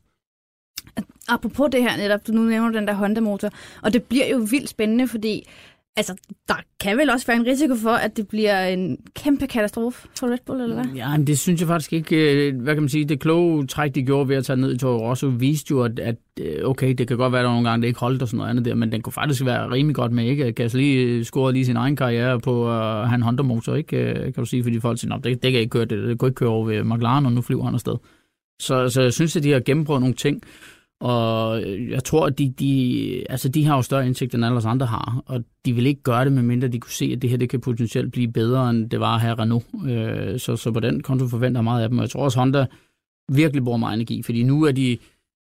[1.28, 3.50] Apropos det her netop, du nu nævner den der Honda-motor,
[3.84, 5.48] og det bliver jo vildt spændende, fordi
[5.98, 6.16] altså,
[6.48, 10.28] der kan vel også være en risiko for, at det bliver en kæmpe katastrofe for
[10.28, 10.86] Red Bull, eller hvad?
[10.96, 12.48] Ja, men det synes jeg faktisk ikke.
[12.48, 13.06] Øh, hvad kan man sige?
[13.06, 16.00] Det kloge træk, de gjorde ved at tage ned i Toro Rosso, viste jo, at,
[16.00, 18.28] at øh, okay, det kan godt være, at der nogle gange det ikke holdt og
[18.28, 20.44] sådan noget andet der, men den kunne faktisk være rimelig godt med, ikke?
[20.44, 24.14] Gasly altså lige øh, score lige sin egen karriere på at have en Honda-motor, ikke?
[24.24, 26.40] Kan du sige, fordi folk siger, det, det kan ikke køre, det, det kunne ikke
[26.40, 27.96] køre over ved McLaren, og nu flyver han afsted.
[28.60, 30.42] Så, så jeg synes, at de har gennemprøvet nogle ting,
[31.00, 34.66] og jeg tror, at de, de, altså de har jo større indsigt, end alle os
[34.66, 37.38] andre har, og de vil ikke gøre det, medmindre de kunne se, at det her
[37.38, 39.66] det kan potentielt blive bedre, end det var her Renault.
[39.86, 42.40] Øh, så, så på den konto forventer jeg meget af dem, og jeg tror også,
[42.40, 42.66] Honda
[43.32, 44.98] virkelig bruger meget energi, fordi nu er de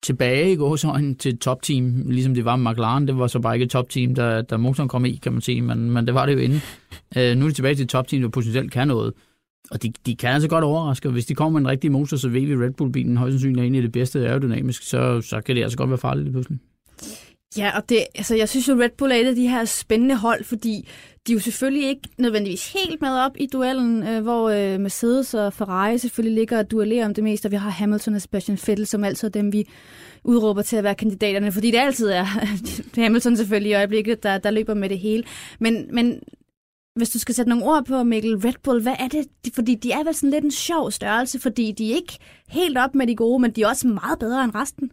[0.03, 3.09] tilbage i gåsøjne til topteam, ligesom det var med McLaren.
[3.09, 5.63] Det var så bare ikke et topteam, der, der motoren kom i, kan man sige,
[5.63, 6.61] men, men det var det jo inden.
[7.17, 9.13] Øh, nu er de tilbage til topteam, der potentielt kan noget.
[9.71, 12.17] Og de, de kan altså godt overraske, og hvis de kommer med en rigtig motor,
[12.17, 15.21] så ved vi, at Red Bull-bilen højst sandsynligt er en af det bedste aerodynamisk, så,
[15.21, 16.59] så kan det altså godt være farligt lige pludselig.
[17.57, 20.17] Ja, og det, altså, jeg synes jo, Red Bull er et af de her spændende
[20.17, 20.89] hold, fordi
[21.27, 25.35] de er jo selvfølgelig ikke nødvendigvis helt med op i duellen, øh, hvor øh, Mercedes
[25.35, 28.59] og Ferrari selvfølgelig ligger og duellerer om det meste, og vi har Hamilton og Sebastian
[28.67, 29.69] Vettel, som altid er dem, vi
[30.25, 32.25] udråber til at være kandidaterne, fordi det altid er
[33.03, 35.25] Hamilton selvfølgelig i øjeblikket, der, der løber med det hele.
[35.59, 36.21] Men, men
[37.01, 39.27] hvis du skal sætte nogle ord på, Mikkel, Red Bull, hvad er det?
[39.55, 42.95] Fordi de er vel sådan lidt en sjov størrelse, fordi de er ikke helt op
[42.95, 44.91] med de gode, men de er også meget bedre end resten.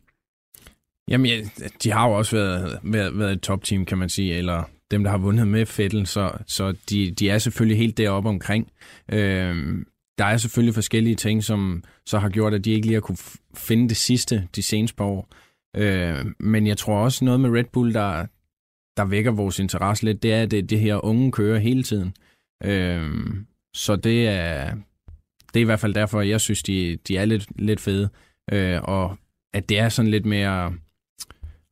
[1.10, 1.42] Jamen, ja,
[1.84, 5.12] de har jo også været, været, været et topteam, kan man sige, eller dem, der
[5.12, 8.68] har vundet med Fettel, så, så de, de er selvfølgelig helt deroppe omkring.
[9.12, 9.86] Øhm,
[10.18, 13.18] der er selvfølgelig forskellige ting, som så har gjort, at de ikke lige har kunne
[13.56, 15.30] finde det sidste de seneste par år.
[15.78, 18.26] Øh, men jeg tror også noget med Red Bull, der,
[18.98, 22.14] der vækker vores interesse lidt, det er, at det, det her unge kører hele tiden.
[22.64, 24.76] Øhm, så det er,
[25.54, 28.10] det er i hvert fald derfor, jeg synes, de, de er lidt, lidt fede.
[28.52, 29.18] Øh, og
[29.54, 30.74] at det er sådan lidt mere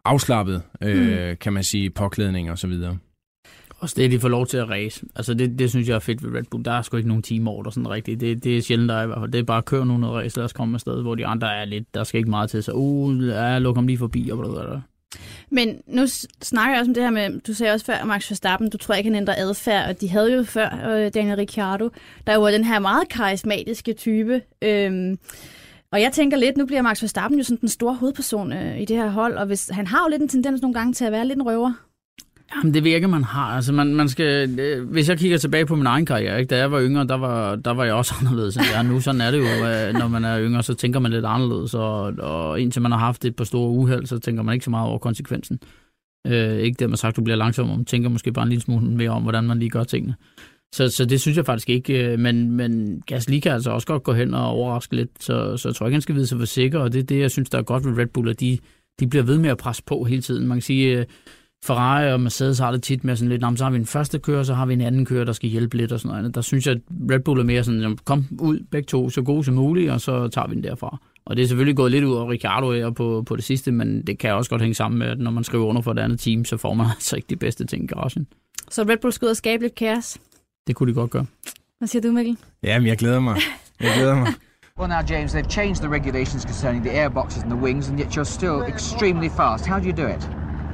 [0.05, 1.35] afslappet, øh, mm.
[1.35, 2.97] kan man sige, påklædning og så videre.
[3.79, 5.05] Også det, de får lov til at race.
[5.15, 6.65] Altså det, det synes jeg er fedt ved Red Bull.
[6.65, 8.21] Der er sgu ikke nogen teamorder sådan rigtigt.
[8.21, 9.31] Det, det er sjældent, der er i hvert fald.
[9.31, 11.65] Det er bare at køre nogle race, lad os komme afsted, hvor de andre er
[11.65, 12.63] lidt, der skal ikke meget til.
[12.63, 14.81] Så uh, ja, luk ham lige forbi og hvad der.
[15.49, 16.07] Men nu
[16.41, 18.95] snakker jeg også om det her med, du sagde også før, Max Verstappen, du tror
[18.95, 21.89] ikke, han ændrer adfærd, og de havde jo før øh, Daniel Ricciardo,
[22.27, 24.41] der var den her meget karismatiske type.
[24.61, 25.19] Øhm,
[25.91, 28.85] og jeg tænker lidt, nu bliver Max Verstappen jo sådan den store hovedperson øh, i
[28.85, 31.11] det her hold, og hvis, han har jo lidt en tendens nogle gange til at
[31.11, 31.73] være lidt en røver.
[32.55, 33.55] Jamen, det virker, man har.
[33.55, 36.49] Altså, man, man skal, øh, hvis jeg kigger tilbage på min egen karriere, ikke?
[36.49, 39.01] da jeg var yngre, der var, der var jeg også anderledes end jeg er nu.
[39.01, 42.01] Sådan er det jo, øh, når man er yngre, så tænker man lidt anderledes, og,
[42.03, 44.89] og indtil man har haft et par store uheld, så tænker man ikke så meget
[44.89, 45.59] over konsekvensen.
[46.27, 48.85] Øh, ikke det, man sagt, du bliver langsom, man tænker måske bare en lille smule
[48.85, 50.15] mere om, hvordan man lige gør tingene.
[50.75, 54.03] Så, så det synes jeg faktisk ikke, øh, men, men Gasly kan altså også godt
[54.03, 56.45] gå hen og overraske lidt, så, så jeg tror ikke, han skal vide sig for
[56.45, 58.57] sikker, og det er det, jeg synes, der er godt ved Red Bull, at de,
[58.99, 60.47] de bliver ved med at presse på hele tiden.
[60.47, 61.05] Man kan sige, øh,
[61.65, 63.85] Ferrari og Mercedes har det tit med sådan lidt, "Nå, men så har vi en
[63.85, 66.35] første kører, så har vi en anden kører, der skal hjælpe lidt og sådan noget.
[66.35, 69.21] Der synes jeg, at Red Bull er mere sådan, "Jamen, kom ud begge to så
[69.21, 70.97] gode som muligt, og så tager vi den derfra.
[71.25, 74.07] Og det er selvfølgelig gået lidt ud af Ricardo her på, på det sidste, men
[74.07, 76.19] det kan også godt hænge sammen med, at når man skriver under for et andet
[76.19, 78.27] team, så får man altså ikke de bedste ting i garagen.
[78.69, 80.17] Så Red Bull skal ud og skabe lidt kaos.
[80.67, 81.25] Det kunne de godt gøre.
[81.77, 82.37] Hvad siger du, Mikkel?
[82.63, 83.35] Jamen, jeg glæder mig.
[83.81, 84.27] Jeg glæder mig.
[84.79, 88.17] Well, now, James, they've changed the regulations concerning the airboxes and the wings, and yet
[88.17, 89.65] you're still extremely fast.
[89.65, 90.29] How do you do it?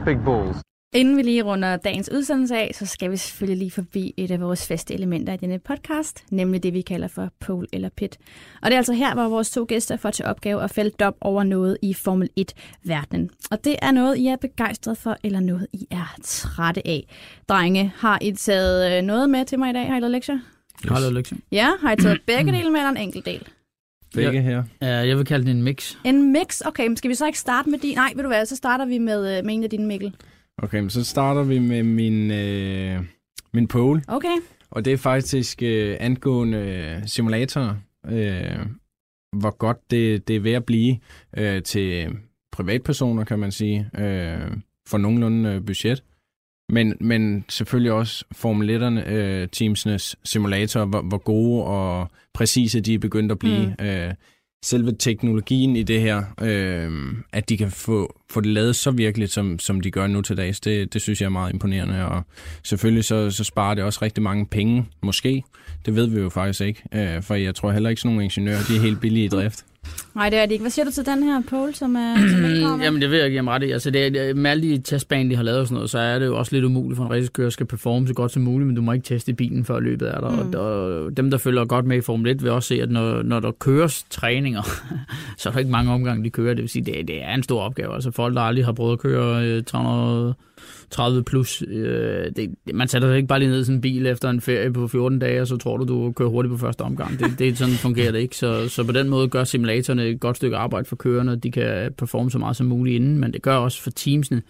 [0.06, 0.71] Big balls.
[0.94, 4.42] Inden vi lige runder dagens udsendelse af, så skal vi selvfølgelig lige forbi et af
[4.42, 8.18] vores faste elementer i denne podcast, nemlig det, vi kalder for pole eller pit.
[8.62, 11.16] Og det er altså her, hvor vores to gæster får til opgave at fælde op
[11.22, 13.30] over noget i Formel 1-verdenen.
[13.52, 17.08] Og det er noget, I er begejstret for, eller noget, I er trætte af.
[17.50, 19.88] Drenge, har I taget øh, noget med til mig i dag?
[19.88, 20.40] Har I lavet lektier?
[20.84, 21.38] Jeg har lavet lektier.
[21.52, 23.48] Ja, har I taget begge dele med, eller en enkelt del?
[24.14, 24.64] Begge her.
[24.82, 25.96] Ja, jeg vil kalde det en mix.
[26.04, 26.62] En mix?
[26.66, 27.96] Okay, men skal vi så ikke starte med din?
[27.96, 30.16] Nej, ved du hvad, så starter vi med, øh, med en af dine, Mikkel.
[30.58, 33.00] Okay, men så starter vi med min, øh,
[33.54, 34.04] min pole.
[34.08, 34.38] Okay.
[34.72, 38.66] Og det er faktisk øh, angående øh, simulatorer, øh,
[39.36, 40.98] hvor godt det, det er ved at blive
[41.38, 42.18] øh, til
[42.52, 44.52] privatpersoner, kan man sige, øh,
[44.88, 46.04] for nogenlunde øh, budget.
[46.70, 52.94] Men, men selvfølgelig også Formel 1'erne, øh, teamsenes simulatorer, hvor, hvor gode og præcise de
[52.94, 53.76] er begyndt at blive.
[53.80, 53.86] Mm.
[53.86, 54.14] Øh,
[54.66, 56.92] selve teknologien i det her, øh,
[57.32, 60.38] at de kan få, få det lavet så virkeligt, som, som de gør nu til
[60.38, 62.06] dags, det, det synes jeg er meget imponerende.
[62.06, 62.24] Og
[62.64, 65.44] selvfølgelig så, så sparer det også rigtig mange penge, måske.
[65.86, 68.60] Det ved vi jo faktisk ikke, øh, for jeg tror heller ikke sådan nogle ingeniører,
[68.68, 69.66] de er helt billige i drift.
[70.16, 70.64] Nej, det er det ikke.
[70.64, 72.16] Hvad siger du til den her pole, som er
[72.62, 72.82] som?
[72.86, 73.72] Jamen, det vil jeg ham ret i.
[73.72, 76.20] Altså, det er, med alle de testbaner, de har lavet og sådan noget, så er
[76.20, 78.76] det jo også lidt umuligt for en racekører skal performe så godt som muligt, men
[78.76, 80.30] du må ikke teste bilen, før løbet er der.
[80.30, 80.54] Mm.
[80.56, 83.22] Og, og, dem, der følger godt med i Formel 1, vil også se, at når,
[83.22, 84.62] når der køres træninger,
[85.38, 86.54] så er der ikke mange omgange, de kører.
[86.54, 87.94] Det vil sige, det, det er en stor opgave.
[87.96, 89.64] Altså, folk, der aldrig har prøvet at køre øh,
[90.90, 94.06] 30 plus, øh, det, man sætter sig ikke bare lige ned i sådan en bil
[94.06, 96.82] efter en ferie på 14 dage, og så tror du, du kører hurtigt på første
[96.82, 97.20] omgang.
[97.20, 98.38] Det, det sådan fungerer det ikke.
[98.38, 101.94] Så, så på den måde gør simulatorerne et godt stykke arbejde for kørerne, de kan
[101.98, 104.42] performe så meget som muligt inden, men det gør også for teamsene,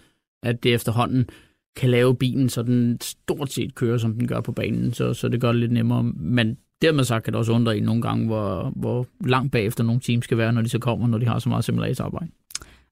[0.42, 1.28] at det efterhånden
[1.76, 5.28] kan lave bilen, så den stort set kører, som den gør på banen, så, så
[5.28, 6.02] det gør det lidt nemmere.
[6.02, 10.00] Men dermed sagt kan det også undre i nogle gange, hvor, hvor langt bagefter nogle
[10.00, 12.30] teams skal være, når de så kommer, når de har så meget simulatorarbejde.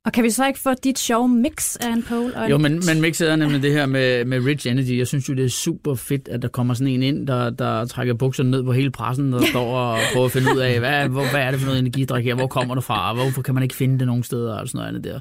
[0.06, 2.36] Og kan vi så ikke få dit sjove mix af en pole?
[2.36, 4.98] Og Jo, men, men mixet er nemlig det her med, med Rich Energy.
[4.98, 7.84] Jeg synes jo, det er super fedt, at der kommer sådan en ind, der, der
[7.84, 11.08] trækker bukserne ned på hele pressen, der står og prøver at finde ud af, hvad,
[11.08, 12.34] hvor, hvad er det for noget energidrik her?
[12.34, 13.14] Hvor kommer det fra?
[13.14, 14.54] Hvorfor kan man ikke finde det nogen steder?
[14.54, 15.20] Og sådan noget andet der.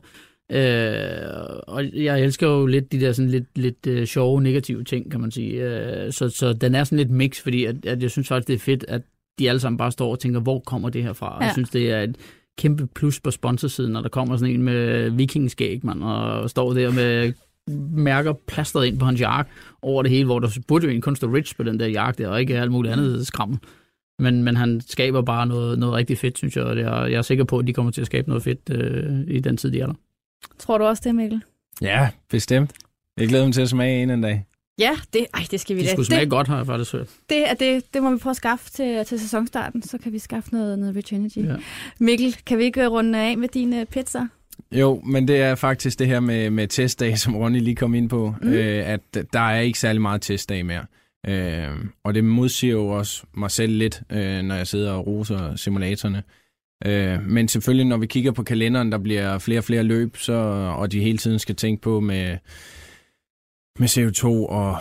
[0.51, 5.11] Øh, og jeg elsker jo lidt de der sådan lidt, lidt uh, sjove, negative ting,
[5.11, 5.63] kan man sige.
[5.63, 8.53] Øh, så, så den er sådan lidt mix, fordi at, at jeg synes faktisk, det
[8.53, 9.01] er fedt, at
[9.39, 11.37] de alle sammen bare står og tænker, hvor kommer det her fra?
[11.39, 11.45] Ja.
[11.45, 12.15] Jeg synes, det er et
[12.59, 16.91] kæmpe plus på sponsorsiden, når der kommer sådan en med vikingskæg, man, og står der
[16.91, 17.33] med
[17.91, 21.15] mærker plastret ind på hans jakke over det hele, hvor der burde jo egentlig kun
[21.15, 23.59] stå Rich på den der jakke der, og ikke alt muligt andet skram.
[24.19, 27.21] Men, men han skaber bare noget, noget rigtig fedt, synes jeg, og er, jeg er
[27.21, 29.79] sikker på, at de kommer til at skabe noget fedt øh, i den tid, de
[29.79, 29.93] er der.
[30.59, 31.41] Tror du også det, Mikkel?
[31.81, 32.73] Ja, bestemt.
[33.17, 34.45] Jeg glæder mig til at smage en en dag.
[34.79, 35.91] Ja, det, ej, det skal vi da.
[35.91, 37.07] skulle smage Det, godt, har jeg faktisk hørt.
[37.29, 40.19] det, er det, det må vi prøve at skaffe til, til sæsonstarten, så kan vi
[40.19, 41.37] skaffe noget, noget Rich Energy.
[41.37, 41.55] Ja.
[41.99, 44.27] Mikkel, kan vi ikke runde af med dine pizza?
[44.71, 48.09] Jo, men det er faktisk det her med, med testdag, som Ronny lige kom ind
[48.09, 48.49] på, mm.
[48.49, 48.99] øh, at
[49.33, 50.85] der er ikke særlig meget testdag mere.
[51.27, 51.67] Øh,
[52.03, 56.23] og det modsiger jo også mig selv lidt, øh, når jeg sidder og roser simulatorerne.
[56.85, 60.33] Øh, men selvfølgelig, når vi kigger på kalenderen, der bliver flere og flere løb, så,
[60.77, 62.37] og de hele tiden skal tænke på med,
[63.79, 64.77] med CO2 og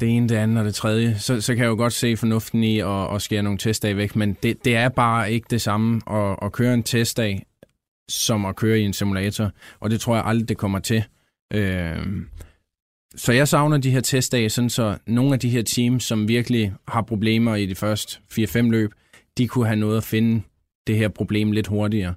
[0.00, 2.64] det ene, det andet og det tredje, så, så kan jeg jo godt se fornuften
[2.64, 6.00] i at, at skære nogle testdage væk, men det, det er bare ikke det samme
[6.10, 7.46] at, at køre en testdag,
[8.08, 11.04] som at køre i en simulator, og det tror jeg aldrig, det kommer til.
[11.54, 12.06] Øh,
[13.16, 16.74] så jeg savner de her testdage, sådan så nogle af de her teams, som virkelig
[16.88, 18.92] har problemer i de første 4-5 løb,
[19.38, 20.42] de kunne have noget at finde
[20.86, 22.14] det her problem lidt hurtigere.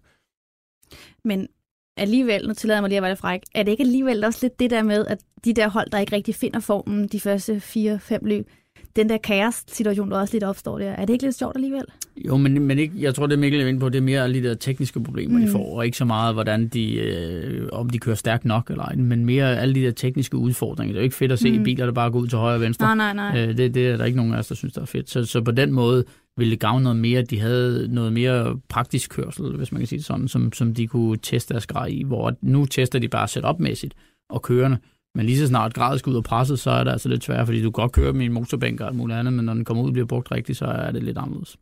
[1.24, 1.48] Men
[1.98, 4.40] alligevel, nu tillader jeg mig lige at være lidt fræk, er det ikke alligevel også
[4.42, 7.56] lidt det der med, at de der hold, der ikke rigtig finder formen de første
[7.56, 8.48] 4-5 løb,
[8.96, 11.84] den der kaos-situation, der også lidt opstår der, er det ikke lidt sjovt alligevel?
[12.26, 14.44] Jo, men, men ikke, jeg tror, det Mikkel er inde på, det er mere alle
[14.44, 15.46] de der tekniske problemer, mm.
[15.46, 18.84] de får, og ikke så meget, hvordan de, øh, om de kører stærkt nok eller
[18.84, 20.94] ej, men mere alle de der tekniske udfordringer.
[20.94, 21.64] Det er jo ikke fedt at se mm.
[21.64, 22.96] biler, der bare går ud til højre og venstre.
[22.96, 23.48] Nej, nej, nej.
[23.48, 25.10] Øh, det, det er der ikke nogen af os, der synes, der er fedt.
[25.10, 26.04] Så, så på den måde
[26.42, 29.88] ville det gavne noget mere, at de havde noget mere praktisk kørsel, hvis man kan
[29.88, 33.08] sige det sådan, som, som de kunne teste deres grej i, hvor nu tester de
[33.08, 33.94] bare setupmæssigt
[34.30, 34.78] og kørende,
[35.16, 37.46] Men lige så snart gradet skal ud og presset, så er det altså lidt svært,
[37.48, 39.66] fordi du kan godt køre med en motorbænk og alt muligt andet, men når den
[39.66, 41.58] kommer ud og bliver brugt rigtigt, så er det lidt anderledes.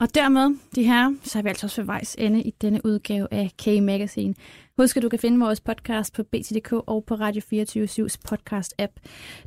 [0.00, 3.26] Og dermed, de her, så er vi altså også ved vejs ende i denne udgave
[3.30, 4.34] af K-Magazine.
[4.78, 8.92] Husk, at du kan finde vores podcast på BT.dk og på Radio 24-7's podcast-app.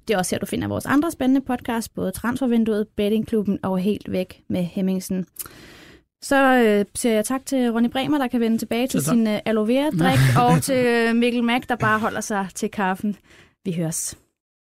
[0.08, 4.12] Det er også her, du finder vores andre spændende podcast, både Transfervinduet, Bettingklubben og Helt
[4.12, 5.26] Væk med Hemmingsen.
[6.22, 9.40] Så øh, siger jeg tak til Ronny Bremer, der kan vende tilbage til sin øh,
[9.46, 13.16] aloe vera-drik, og til øh, Mikkel Mack, der bare holder sig til kaffen.
[13.66, 14.23] Vi høres.